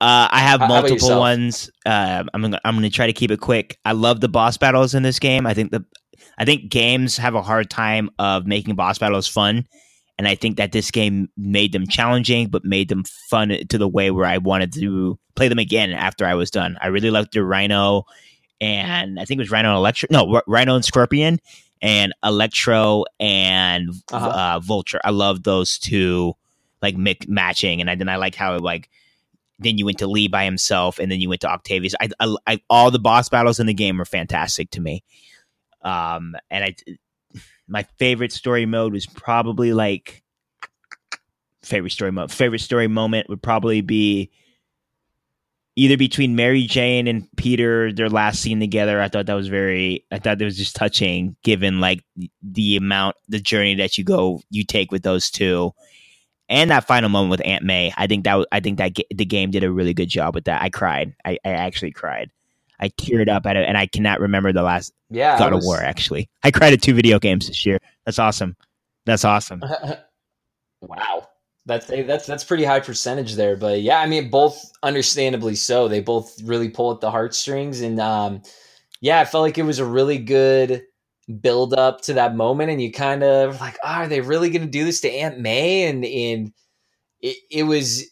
[0.00, 1.68] Uh, I have multiple ones.
[1.84, 3.80] Uh, I'm gonna, I'm going to try to keep it quick.
[3.84, 5.44] I love the boss battles in this game.
[5.44, 5.84] I think the
[6.38, 9.66] I think games have a hard time of making boss battles fun
[10.18, 13.88] and I think that this game made them challenging, but made them fun to the
[13.88, 16.76] way where I wanted to play them again after I was done.
[16.80, 18.04] I really loved the Rhino,
[18.60, 20.08] and I think it was Rhino and Electro.
[20.10, 21.40] No, Rhino and Scorpion,
[21.80, 24.28] and Electro and uh-huh.
[24.28, 25.00] uh, Vulture.
[25.02, 26.34] I love those two,
[26.80, 28.90] like mix, matching, and I, then I like how it like.
[29.58, 31.94] Then you went to Lee by himself, and then you went to Octavius.
[32.00, 35.04] I, I, I all the boss battles in the game are fantastic to me.
[35.82, 36.74] Um, and I
[37.72, 40.22] my favorite story mode was probably like
[41.62, 42.30] favorite story mode.
[42.30, 44.30] Favorite story moment would probably be
[45.74, 49.00] either between Mary Jane and Peter, their last scene together.
[49.00, 50.04] I thought that was very.
[50.12, 52.04] I thought that was just touching, given like
[52.42, 55.72] the amount, the journey that you go, you take with those two,
[56.50, 57.90] and that final moment with Aunt May.
[57.96, 60.60] I think that I think that the game did a really good job with that.
[60.60, 61.14] I cried.
[61.24, 62.30] I, I actually cried.
[62.82, 65.64] I teared up at it, and I cannot remember the last yeah, God was...
[65.64, 65.80] of War.
[65.80, 67.78] Actually, I cried at two video games this year.
[68.04, 68.56] That's awesome.
[69.06, 69.62] That's awesome.
[70.80, 71.28] wow,
[71.64, 73.56] that's that's that's pretty high percentage there.
[73.56, 75.86] But yeah, I mean, both understandably so.
[75.86, 78.42] They both really pull at the heartstrings, and um,
[79.00, 80.82] yeah, I felt like it was a really good
[81.40, 84.62] build up to that moment, and you kind of like, oh, are they really going
[84.62, 85.84] to do this to Aunt May?
[85.84, 86.52] And and
[87.22, 88.04] it, it was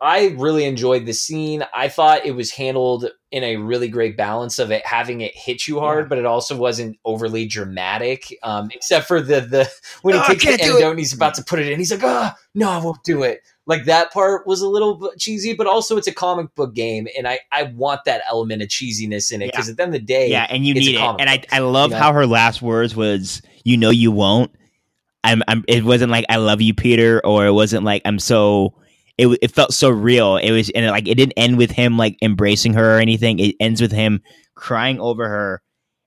[0.00, 1.64] I really enjoyed the scene.
[1.74, 5.68] I thought it was handled in a really great balance of it having it hit
[5.68, 6.08] you hard, yeah.
[6.08, 8.34] but it also wasn't overly dramatic.
[8.42, 9.70] Um, except for the the
[10.02, 12.34] when he takes the antidote and he's about to put it in, he's like, "Ah,
[12.34, 15.98] oh, no, I won't do it." Like that part was a little cheesy, but also
[15.98, 19.52] it's a comic book game, and I I want that element of cheesiness in it
[19.52, 19.72] because yeah.
[19.72, 21.00] at the end of the day, yeah, and you need it.
[21.20, 22.02] And I I love you know?
[22.02, 24.52] how her last words was, "You know, you won't."
[25.24, 28.74] I'm, I'm it wasn't like I love you, Peter, or it wasn't like I'm so
[29.16, 30.36] it, it felt so real.
[30.36, 33.38] It was and it, like it didn't end with him like embracing her or anything.
[33.38, 34.22] It ends with him
[34.54, 35.62] crying over her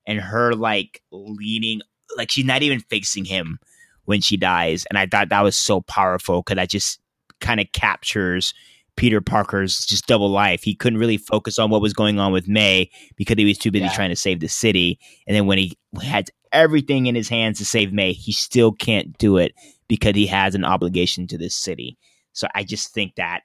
[0.06, 1.80] and her like leaning
[2.16, 3.58] like she's not even facing him
[4.04, 4.86] when she dies.
[4.90, 7.00] And I thought that was so powerful because that just
[7.40, 8.54] kind of captures
[8.96, 10.62] Peter Parker's just double life.
[10.62, 13.70] He couldn't really focus on what was going on with May because he was too
[13.70, 13.92] busy yeah.
[13.92, 14.98] trying to save the city.
[15.26, 19.16] And then when he had everything in his hands to save May, he still can't
[19.18, 19.52] do it
[19.88, 21.98] because he has an obligation to this city.
[22.32, 23.42] So I just think that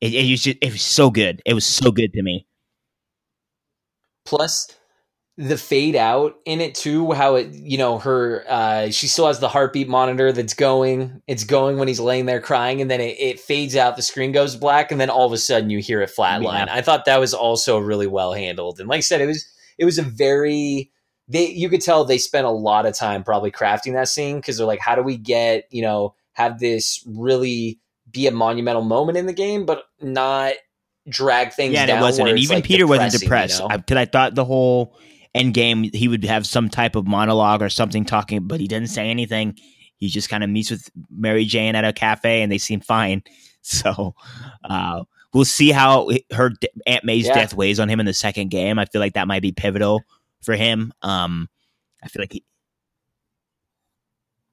[0.00, 1.42] it, it was just, it was so good.
[1.44, 2.46] It was so good to me.
[4.24, 4.68] Plus,
[5.38, 9.40] the fade out in it too how it you know her uh she still has
[9.40, 13.18] the heartbeat monitor that's going it's going when he's laying there crying and then it,
[13.18, 16.02] it fades out the screen goes black and then all of a sudden you hear
[16.02, 16.74] it flatline yeah.
[16.74, 19.46] i thought that was also really well handled and like i said it was
[19.78, 20.91] it was a very
[21.32, 24.56] they you could tell they spent a lot of time probably crafting that scene because
[24.56, 27.78] they're like how do we get you know have this really
[28.10, 30.54] be a monumental moment in the game but not
[31.08, 31.98] drag things yeah, down.
[31.98, 32.28] it wasn't.
[32.28, 33.60] And even like Peter wasn't depressed.
[33.60, 33.74] You know?
[33.74, 34.96] I, I thought the whole
[35.34, 38.88] end game he would have some type of monologue or something talking, but he didn't
[38.88, 39.56] say anything.
[39.96, 43.22] He just kind of meets with Mary Jane at a cafe, and they seem fine.
[43.64, 44.16] So
[44.64, 46.50] uh, we'll see how her
[46.84, 47.34] Aunt May's yeah.
[47.34, 48.76] death weighs on him in the second game.
[48.76, 50.02] I feel like that might be pivotal
[50.42, 50.92] for him.
[51.02, 51.48] Um,
[52.02, 52.44] I feel like he,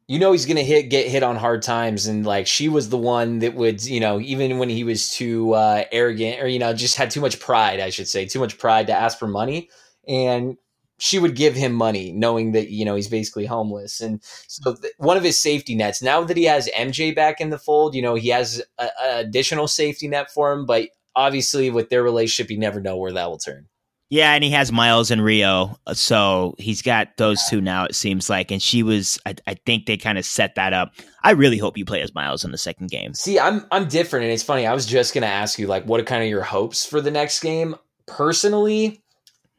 [0.08, 2.98] you know he's gonna hit get hit on hard times and like she was the
[2.98, 6.74] one that would you know even when he was too uh, arrogant or you know
[6.74, 9.70] just had too much pride i should say too much pride to ask for money.
[10.08, 10.58] And
[10.98, 14.02] she would give him money knowing that you know he's basically homeless.
[14.02, 17.52] And so th- one of his safety nets now that he has mj back in
[17.52, 21.90] the fold you know he has an additional safety net for him but obviously with
[21.90, 23.68] their relationship you never know where that will turn
[24.10, 27.96] yeah and he has miles and rio uh, so he's got those two now it
[27.96, 30.94] seems like and she was i, I think they kind of set that up.
[31.24, 33.14] I really hope you play as miles in the second game.
[33.14, 36.00] See i'm i'm different and it's funny i was just gonna ask you like what
[36.00, 37.76] are kind of your hopes for the next game?
[38.08, 39.04] Personally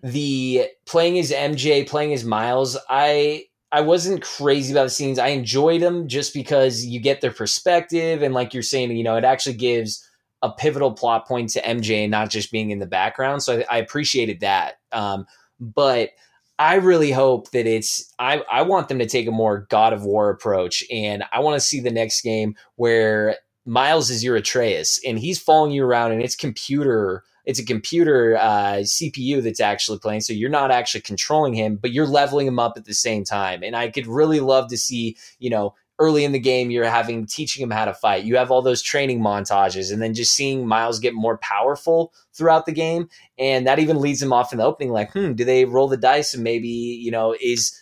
[0.03, 5.19] the playing as MJ, playing as Miles, I I wasn't crazy about the scenes.
[5.19, 9.17] I enjoyed them just because you get their perspective and like you're saying, you know,
[9.17, 10.05] it actually gives
[10.43, 13.43] a pivotal plot point to MJ and not just being in the background.
[13.43, 14.75] So I, I appreciated that.
[14.93, 15.27] Um,
[15.59, 16.11] but
[16.59, 20.05] I really hope that it's I, I want them to take a more God of
[20.05, 25.01] War approach and I want to see the next game where Miles is your Atreus
[25.07, 29.99] and he's following you around and it's computer it's a computer uh, CPU that's actually
[29.99, 30.21] playing.
[30.21, 33.63] So you're not actually controlling him, but you're leveling him up at the same time.
[33.63, 37.27] And I could really love to see, you know, early in the game you're having
[37.27, 38.25] teaching him how to fight.
[38.25, 42.67] You have all those training montages, and then just seeing Miles get more powerful throughout
[42.67, 43.09] the game,
[43.39, 44.93] and that even leads him off in the opening.
[44.93, 47.77] Like, hmm, do they roll the dice and maybe you know is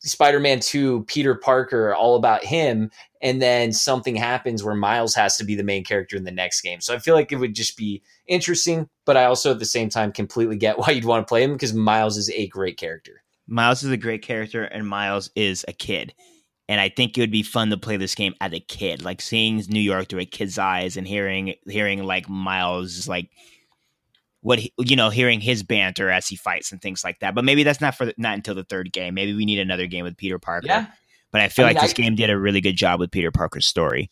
[0.00, 2.90] Spider-Man 2 Peter Parker all about him
[3.24, 6.60] and then something happens where Miles has to be the main character in the next
[6.60, 6.82] game.
[6.82, 9.88] So I feel like it would just be interesting, but I also at the same
[9.88, 13.22] time completely get why you'd want to play him because Miles is a great character.
[13.46, 16.14] Miles is a great character and Miles is a kid.
[16.68, 19.20] And I think it would be fun to play this game as a kid, like
[19.20, 23.30] seeing New York through a kid's eyes and hearing hearing like Miles like
[24.40, 27.34] what he, you know, hearing his banter as he fights and things like that.
[27.34, 29.14] But maybe that's not for not until the third game.
[29.14, 30.66] Maybe we need another game with Peter Parker.
[30.66, 30.86] Yeah.
[31.32, 33.10] But I feel I mean, like this I, game did a really good job with
[33.10, 34.10] Peter Parker's story.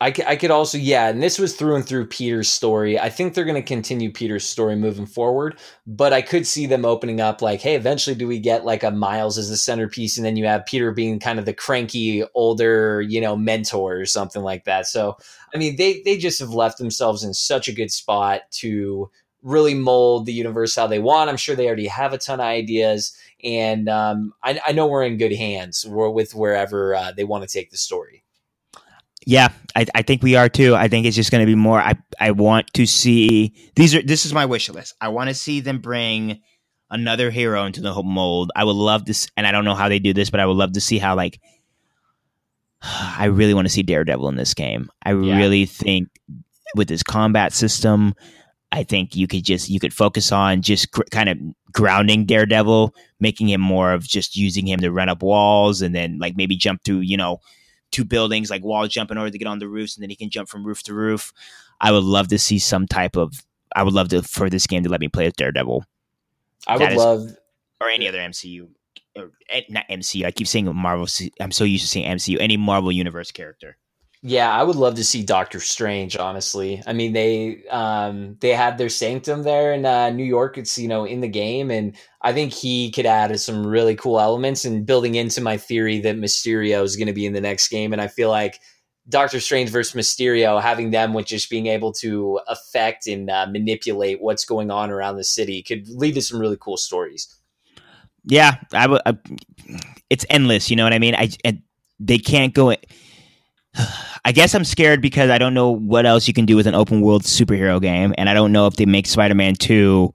[0.00, 2.98] I, I could also, yeah, and this was through and through Peter's story.
[2.98, 6.84] I think they're going to continue Peter's story moving forward, but I could see them
[6.84, 10.26] opening up like, hey, eventually do we get like a Miles as the centerpiece, and
[10.26, 14.42] then you have Peter being kind of the cranky older, you know, mentor or something
[14.42, 14.86] like that.
[14.88, 15.16] So,
[15.54, 19.10] I mean, they they just have left themselves in such a good spot to
[19.42, 21.30] really mold the universe how they want.
[21.30, 25.04] I'm sure they already have a ton of ideas, and um, I, I, know we're
[25.04, 28.23] in good hands with wherever uh, they want to take the story.
[29.26, 30.74] Yeah, I, I, think we are too.
[30.74, 31.80] I think it's just going to be more.
[31.80, 34.02] I I want to see these are.
[34.02, 34.94] This is my wish list.
[35.00, 36.40] I want to see them bring
[36.90, 38.52] another hero into the whole mold.
[38.54, 40.56] I would love this, and I don't know how they do this, but I would
[40.56, 41.40] love to see how like.
[42.82, 44.90] I really want to see Daredevil in this game.
[45.02, 45.36] I yeah.
[45.36, 46.08] really think
[46.76, 48.14] with his combat system,
[48.72, 51.38] I think you could just you could focus on just gr- kind of
[51.72, 56.18] grounding Daredevil, making him more of just using him to run up walls and then
[56.18, 57.38] like maybe jump through you know
[57.94, 60.16] two buildings, like wall jump in order to get on the roofs, and then he
[60.16, 61.32] can jump from roof to roof.
[61.80, 63.44] I would love to see some type of.
[63.76, 65.84] I would love to for this game to let me play as Daredevil.
[66.66, 67.36] I would is- love
[67.80, 68.68] or any other MCU,
[69.16, 70.24] or eh, not MCU.
[70.24, 71.06] I keep saying Marvel.
[71.40, 72.38] I'm so used to saying MCU.
[72.40, 73.76] Any Marvel Universe character.
[74.26, 76.16] Yeah, I would love to see Doctor Strange.
[76.16, 80.56] Honestly, I mean they um, they had their sanctum there in uh, New York.
[80.56, 84.18] It's you know in the game, and I think he could add some really cool
[84.18, 84.64] elements.
[84.64, 87.92] And building into my theory that Mysterio is going to be in the next game,
[87.92, 88.60] and I feel like
[89.10, 94.22] Doctor Strange versus Mysterio, having them with just being able to affect and uh, manipulate
[94.22, 97.28] what's going on around the city, could lead to some really cool stories.
[98.24, 99.02] Yeah, I would.
[100.08, 100.70] It's endless.
[100.70, 101.14] You know what I mean?
[101.14, 101.60] I and
[102.00, 102.74] they can't go.
[104.24, 106.74] I guess I'm scared because I don't know what else you can do with an
[106.74, 110.14] open world superhero game, and I don't know if they make Spider Man two.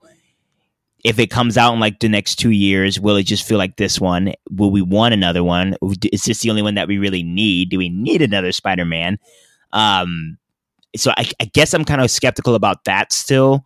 [1.02, 3.76] If it comes out in like the next two years, will it just feel like
[3.76, 4.34] this one?
[4.50, 5.74] Will we want another one?
[6.12, 7.70] Is this the only one that we really need?
[7.70, 9.18] Do we need another Spider Man?
[9.72, 10.36] Um,
[10.96, 13.64] so I, I guess I'm kind of skeptical about that still.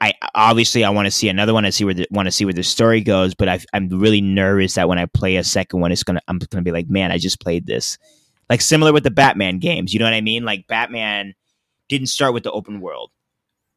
[0.00, 1.64] I obviously I want to see another one.
[1.64, 4.74] I see where want to see where the story goes, but I, I'm really nervous
[4.74, 7.18] that when I play a second one, it's gonna I'm gonna be like, man, I
[7.18, 7.98] just played this.
[8.48, 10.44] Like similar with the Batman games, you know what I mean?
[10.44, 11.34] Like Batman
[11.88, 13.10] didn't start with the open world.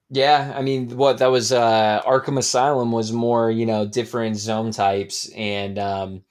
[0.10, 4.72] Yeah, I mean, what that was uh Arkham Asylum was more, you know, different zone
[4.72, 6.24] types and um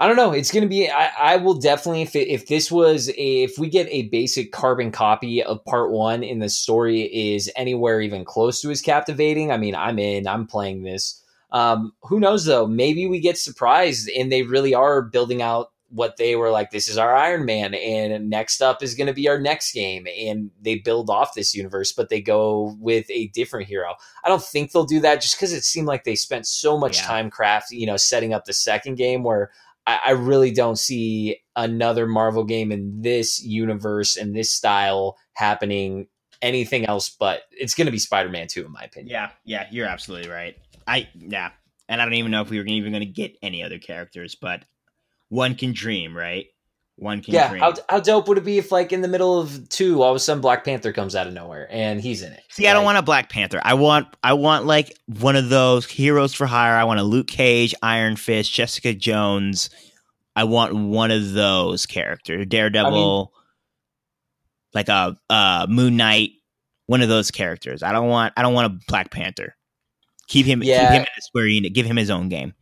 [0.00, 0.32] I don't know.
[0.32, 0.88] It's going to be.
[0.88, 4.50] I, I will definitely if it, if this was a, if we get a basic
[4.50, 9.52] carbon copy of part one and the story is anywhere even close to as captivating.
[9.52, 10.26] I mean, I'm in.
[10.26, 11.22] I'm playing this.
[11.52, 12.66] Um, who knows though?
[12.66, 16.70] Maybe we get surprised and they really are building out what they were like.
[16.70, 20.06] This is our Iron Man, and next up is going to be our next game,
[20.06, 23.94] and they build off this universe, but they go with a different hero.
[24.24, 26.98] I don't think they'll do that just because it seemed like they spent so much
[26.98, 27.06] Yeah.
[27.06, 29.50] time craft, you know, setting up the second game where
[29.86, 36.06] I, I really don't see another Marvel game in this universe and this style happening
[36.42, 39.10] anything else but it's going to be Spider-Man 2 in my opinion.
[39.10, 40.56] Yeah, yeah, you're absolutely right.
[40.86, 41.50] I yeah,
[41.88, 44.34] and I don't even know if we were even going to get any other characters,
[44.34, 44.62] but
[45.30, 46.46] one can dream, right?
[46.96, 47.62] One can Yeah, dream.
[47.62, 50.16] how, how dope would it be if like in the middle of 2 all of
[50.16, 52.42] a sudden Black Panther comes out of nowhere and he's in it.
[52.50, 53.58] See, I don't want a Black Panther.
[53.64, 56.74] I want I want like one of those heroes for hire.
[56.74, 59.70] I want a Luke Cage, Iron Fist, Jessica Jones.
[60.36, 62.44] I want one of those characters.
[62.46, 63.32] Daredevil,
[64.74, 66.32] like a uh, Moon Knight,
[66.86, 67.82] one of those characters.
[67.82, 69.56] I don't want I don't want a Black Panther.
[70.28, 70.80] Keep him Yeah.
[70.82, 71.72] keep him in the Square Enix.
[71.72, 72.52] Give him his own game.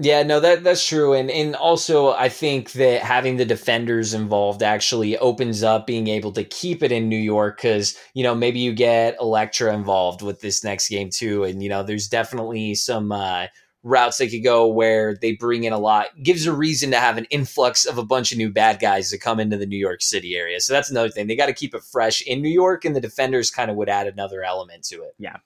[0.00, 4.62] Yeah, no, that that's true, and and also I think that having the defenders involved
[4.62, 8.60] actually opens up being able to keep it in New York because you know maybe
[8.60, 13.10] you get Elektra involved with this next game too, and you know there's definitely some
[13.10, 13.46] uh,
[13.82, 17.18] routes they could go where they bring in a lot, gives a reason to have
[17.18, 20.00] an influx of a bunch of new bad guys to come into the New York
[20.00, 20.60] City area.
[20.60, 23.00] So that's another thing they got to keep it fresh in New York, and the
[23.00, 25.14] defenders kind of would add another element to it.
[25.18, 25.38] Yeah,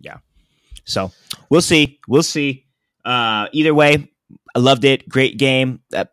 [0.00, 0.18] yeah.
[0.84, 1.10] So
[1.50, 1.98] we'll see.
[2.06, 2.65] We'll see.
[3.06, 4.10] Uh, either way,
[4.54, 5.08] I loved it.
[5.08, 5.80] Great game.
[5.94, 6.04] Uh,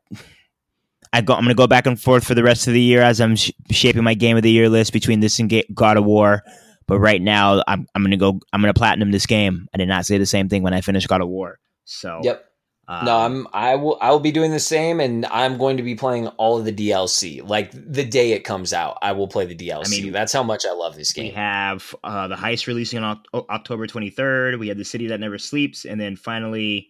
[1.12, 3.20] I I'm going to go back and forth for the rest of the year as
[3.20, 6.06] I'm sh- shaping my game of the year list between this and Ga- God of
[6.06, 6.44] War.
[6.88, 8.40] But right now, I'm I'm going to go.
[8.52, 9.68] I'm going to platinum this game.
[9.74, 11.60] I did not say the same thing when I finished God of War.
[11.86, 12.46] So Yep.
[12.88, 15.84] Um, No, I'm I will I will be doing the same and I'm going to
[15.84, 17.48] be playing all of the DLC.
[17.48, 19.86] Like the day it comes out, I will play the DLC.
[19.86, 21.26] I mean, That's how much I love this game.
[21.26, 24.60] We have uh, the heist releasing on Oc- October 23rd.
[24.60, 26.90] We have the city that never sleeps, and then finally,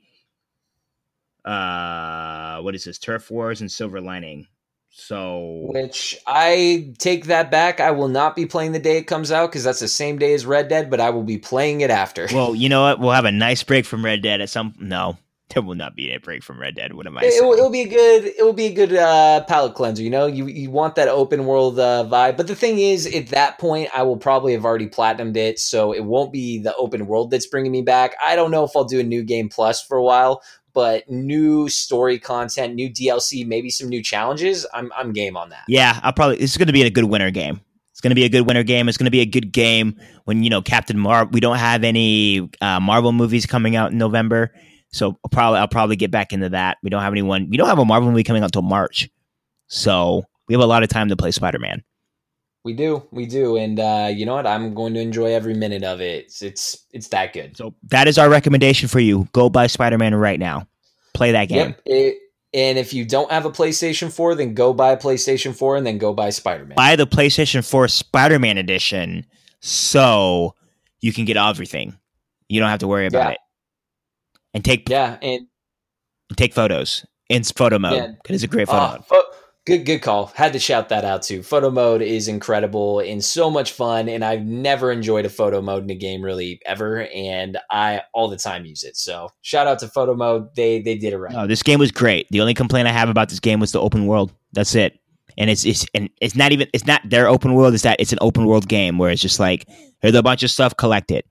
[1.45, 2.97] uh, what is this?
[2.97, 4.47] Turf Wars and Silver Lining.
[4.95, 7.79] So Which I take that back.
[7.79, 10.35] I will not be playing the day it comes out because that's the same day
[10.35, 12.27] as Red Dead, but I will be playing it after.
[12.31, 12.99] Well, you know what?
[12.99, 14.75] We'll have a nice break from Red Dead at some.
[14.79, 15.17] No,
[15.53, 16.93] there will not be a break from Red Dead.
[16.93, 17.45] What am I it, saying?
[17.45, 20.25] will, it'll be a good it will be a good uh palate cleanser you know
[20.25, 23.89] you you want that open world uh, vibe but the thing is at that point
[23.95, 27.47] i will probably have already platinumed it so it won't be the open world that's
[27.47, 30.03] bringing me back i don't know if i'll do a new game plus for a
[30.03, 30.41] while
[30.73, 35.63] but new story content new dlc maybe some new challenges i'm i'm game on that
[35.67, 36.37] yeah, I'll probably.
[36.37, 37.61] It's going to be a good winter game.
[37.91, 38.89] It's going to be a good winter game.
[38.89, 41.25] It's going to be a good game when you know Captain Mar.
[41.25, 44.53] We don't have any uh, Marvel movies coming out in November,
[44.93, 46.77] so I'll probably I'll probably get back into that.
[46.81, 47.49] We don't have anyone.
[47.49, 49.09] We don't have a Marvel movie coming out until March,
[49.67, 51.83] so we have a lot of time to play Spider Man.
[52.63, 55.83] we do we do and uh you know what i'm going to enjoy every minute
[55.83, 59.27] of it it's it's, it's that good So that is our recommendation for you.
[59.33, 60.65] Go buy Spider Man right now.
[61.13, 61.67] Play that game.
[61.67, 61.81] Yep.
[61.85, 62.17] It,
[62.53, 65.85] and if you don't have a PlayStation 4, then go buy a PlayStation 4 and
[65.87, 66.75] then go buy Spider Man.
[66.75, 69.25] Buy the PlayStation 4 Spider Man edition
[69.59, 70.53] so
[71.01, 71.97] you can get everything.
[72.49, 73.31] You don't have to worry about Yeah.
[73.31, 73.37] it.
[74.53, 75.47] And take Yeah, and
[76.35, 78.11] take photos in photo mode Yeah.
[78.29, 79.05] it's a great photo uh, mode.
[79.05, 79.23] pho-
[79.65, 80.25] Good, good call.
[80.35, 81.41] Had to shout that out too.
[81.41, 84.09] Photo mode is incredible and so much fun.
[84.09, 88.27] And I've never enjoyed a photo mode in a game really ever, and I all
[88.27, 88.97] the time use it.
[88.97, 90.53] So shout out to photo mode.
[90.57, 91.31] They they did it right.
[91.31, 92.27] No, this game was great.
[92.29, 94.33] The only complaint I have about this game was the open world.
[94.51, 94.99] That's it.
[95.37, 97.73] And it's it's and it's not even it's not their open world.
[97.73, 99.65] It's that it's an open world game where it's just like
[100.01, 101.23] there's a bunch of stuff collected,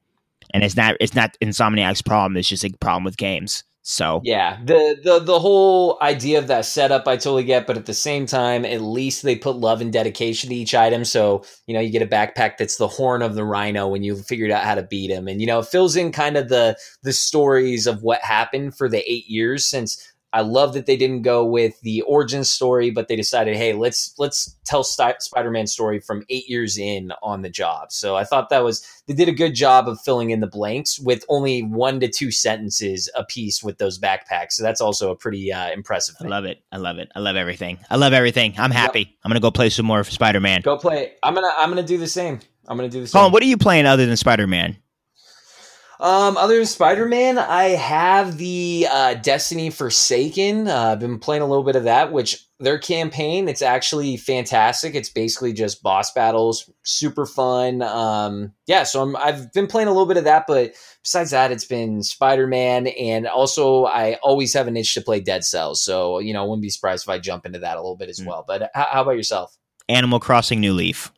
[0.52, 2.36] and it's not it's not Insomniac's problem.
[2.36, 3.64] It's just a problem with games.
[3.84, 7.86] So yeah, the the the whole idea of that setup I totally get, but at
[7.86, 11.04] the same time, at least they put love and dedication to each item.
[11.04, 14.16] So you know, you get a backpack that's the horn of the rhino when you
[14.16, 16.76] figured out how to beat him, and you know, it fills in kind of the
[17.02, 21.22] the stories of what happened for the eight years since I love that they didn't
[21.22, 26.00] go with the origin story, but they decided, hey, let's let's tell St- Spider-Man story
[26.00, 27.92] from eight years in on the job.
[27.92, 30.98] So I thought that was they did a good job of filling in the blanks
[30.98, 34.52] with only one to two sentences a piece with those backpacks.
[34.52, 36.16] So that's also a pretty uh, impressive.
[36.16, 36.28] Thing.
[36.28, 36.62] I love it.
[36.72, 37.10] I love it.
[37.14, 37.78] I love everything.
[37.90, 38.54] I love everything.
[38.58, 39.00] I'm happy.
[39.00, 39.08] Yep.
[39.24, 40.62] I'm gonna go play some more Spider-Man.
[40.62, 41.12] Go play.
[41.22, 42.40] I'm gonna I'm gonna do the same.
[42.66, 43.18] I'm gonna do the same.
[43.18, 44.76] Colin, what are you playing other than Spider-Man?
[46.02, 50.66] Um, other than Spider Man, I have the uh, Destiny Forsaken.
[50.66, 54.96] Uh, I've been playing a little bit of that, which their campaign it's actually fantastic.
[54.96, 57.82] It's basically just boss battles, super fun.
[57.82, 60.72] Um, yeah, so I'm, I've been playing a little bit of that, but
[61.04, 65.20] besides that, it's been Spider Man, and also I always have an itch to play
[65.20, 65.84] Dead Cells.
[65.84, 68.08] So you know, I wouldn't be surprised if I jump into that a little bit
[68.08, 68.26] as mm.
[68.26, 68.44] well.
[68.44, 69.56] But how, how about yourself?
[69.88, 71.12] Animal Crossing New Leaf.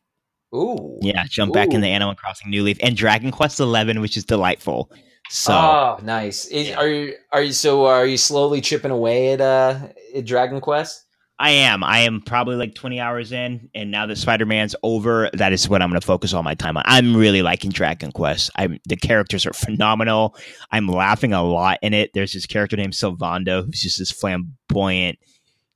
[0.55, 0.99] Ooh.
[1.03, 1.55] Yeah, jump Ooh.
[1.55, 4.91] back in the Animal Crossing New Leaf and Dragon Quest Eleven, which is delightful.
[5.31, 6.45] So Oh, nice.
[6.47, 6.77] Is, yeah.
[6.77, 9.79] are you are you so are you slowly chipping away at uh
[10.15, 11.01] at Dragon Quest?
[11.39, 11.83] I am.
[11.83, 15.69] I am probably like 20 hours in, and now that Spider Man's over, that is
[15.69, 16.85] what I'm going to focus all my time on.
[16.87, 18.53] I'm really liking Dragon Quest.
[18.55, 20.37] I'm the characters are phenomenal.
[20.71, 22.11] I'm laughing a lot in it.
[22.15, 25.19] There's this character named Sylvando who's just this flamboyant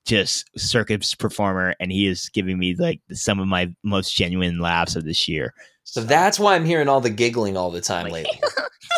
[0.06, 4.96] just circus performer, and he is giving me like some of my most genuine laughs
[4.96, 5.54] of this year.
[5.84, 8.40] So that's why I'm hearing all the giggling all the time lately.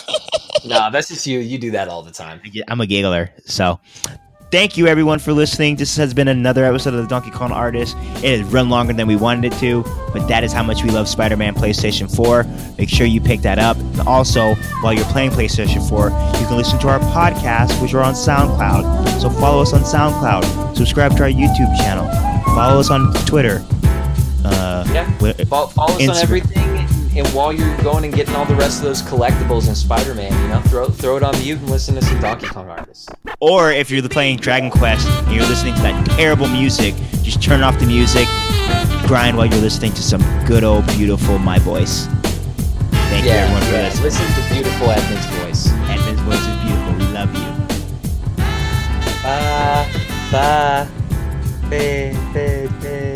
[0.65, 1.39] no, that's just you.
[1.39, 2.41] You do that all the time.
[2.69, 3.31] I'm a giggler.
[3.47, 3.79] So
[4.51, 5.77] Thank you, everyone, for listening.
[5.77, 7.97] This has been another episode of the Donkey Kong Artist.
[8.17, 10.91] It has run longer than we wanted it to, but that is how much we
[10.91, 12.45] love Spider Man PlayStation 4.
[12.77, 13.77] Make sure you pick that up.
[13.77, 16.07] And also, while you're playing PlayStation 4,
[16.41, 19.21] you can listen to our podcast, which are on SoundCloud.
[19.21, 22.11] So follow us on SoundCloud, subscribe to our YouTube channel,
[22.47, 23.65] follow us on Twitter.
[24.45, 26.11] Uh, yeah, follow, follow us Instagram.
[26.11, 26.80] on everything
[27.17, 30.49] and while you're going and getting all the rest of those collectibles in Spider-Man, you
[30.49, 33.09] know, throw throw it on mute and listen to some Donkey Kong artists.
[33.41, 37.63] Or if you're playing Dragon Quest and you're listening to that terrible music, just turn
[37.63, 38.27] off the music,
[39.07, 42.07] grind while you're listening to some good old beautiful my voice.
[43.11, 44.03] Thank yeah, you everyone for yeah.
[44.03, 45.69] Listen to beautiful Edmund's voice.
[45.89, 46.93] Edmund's voice is beautiful.
[46.95, 47.51] We love you.
[49.23, 49.87] Bye.
[50.31, 50.89] Bye.
[51.69, 52.17] Bye.
[52.33, 52.69] Bye.
[52.81, 53.10] Bye.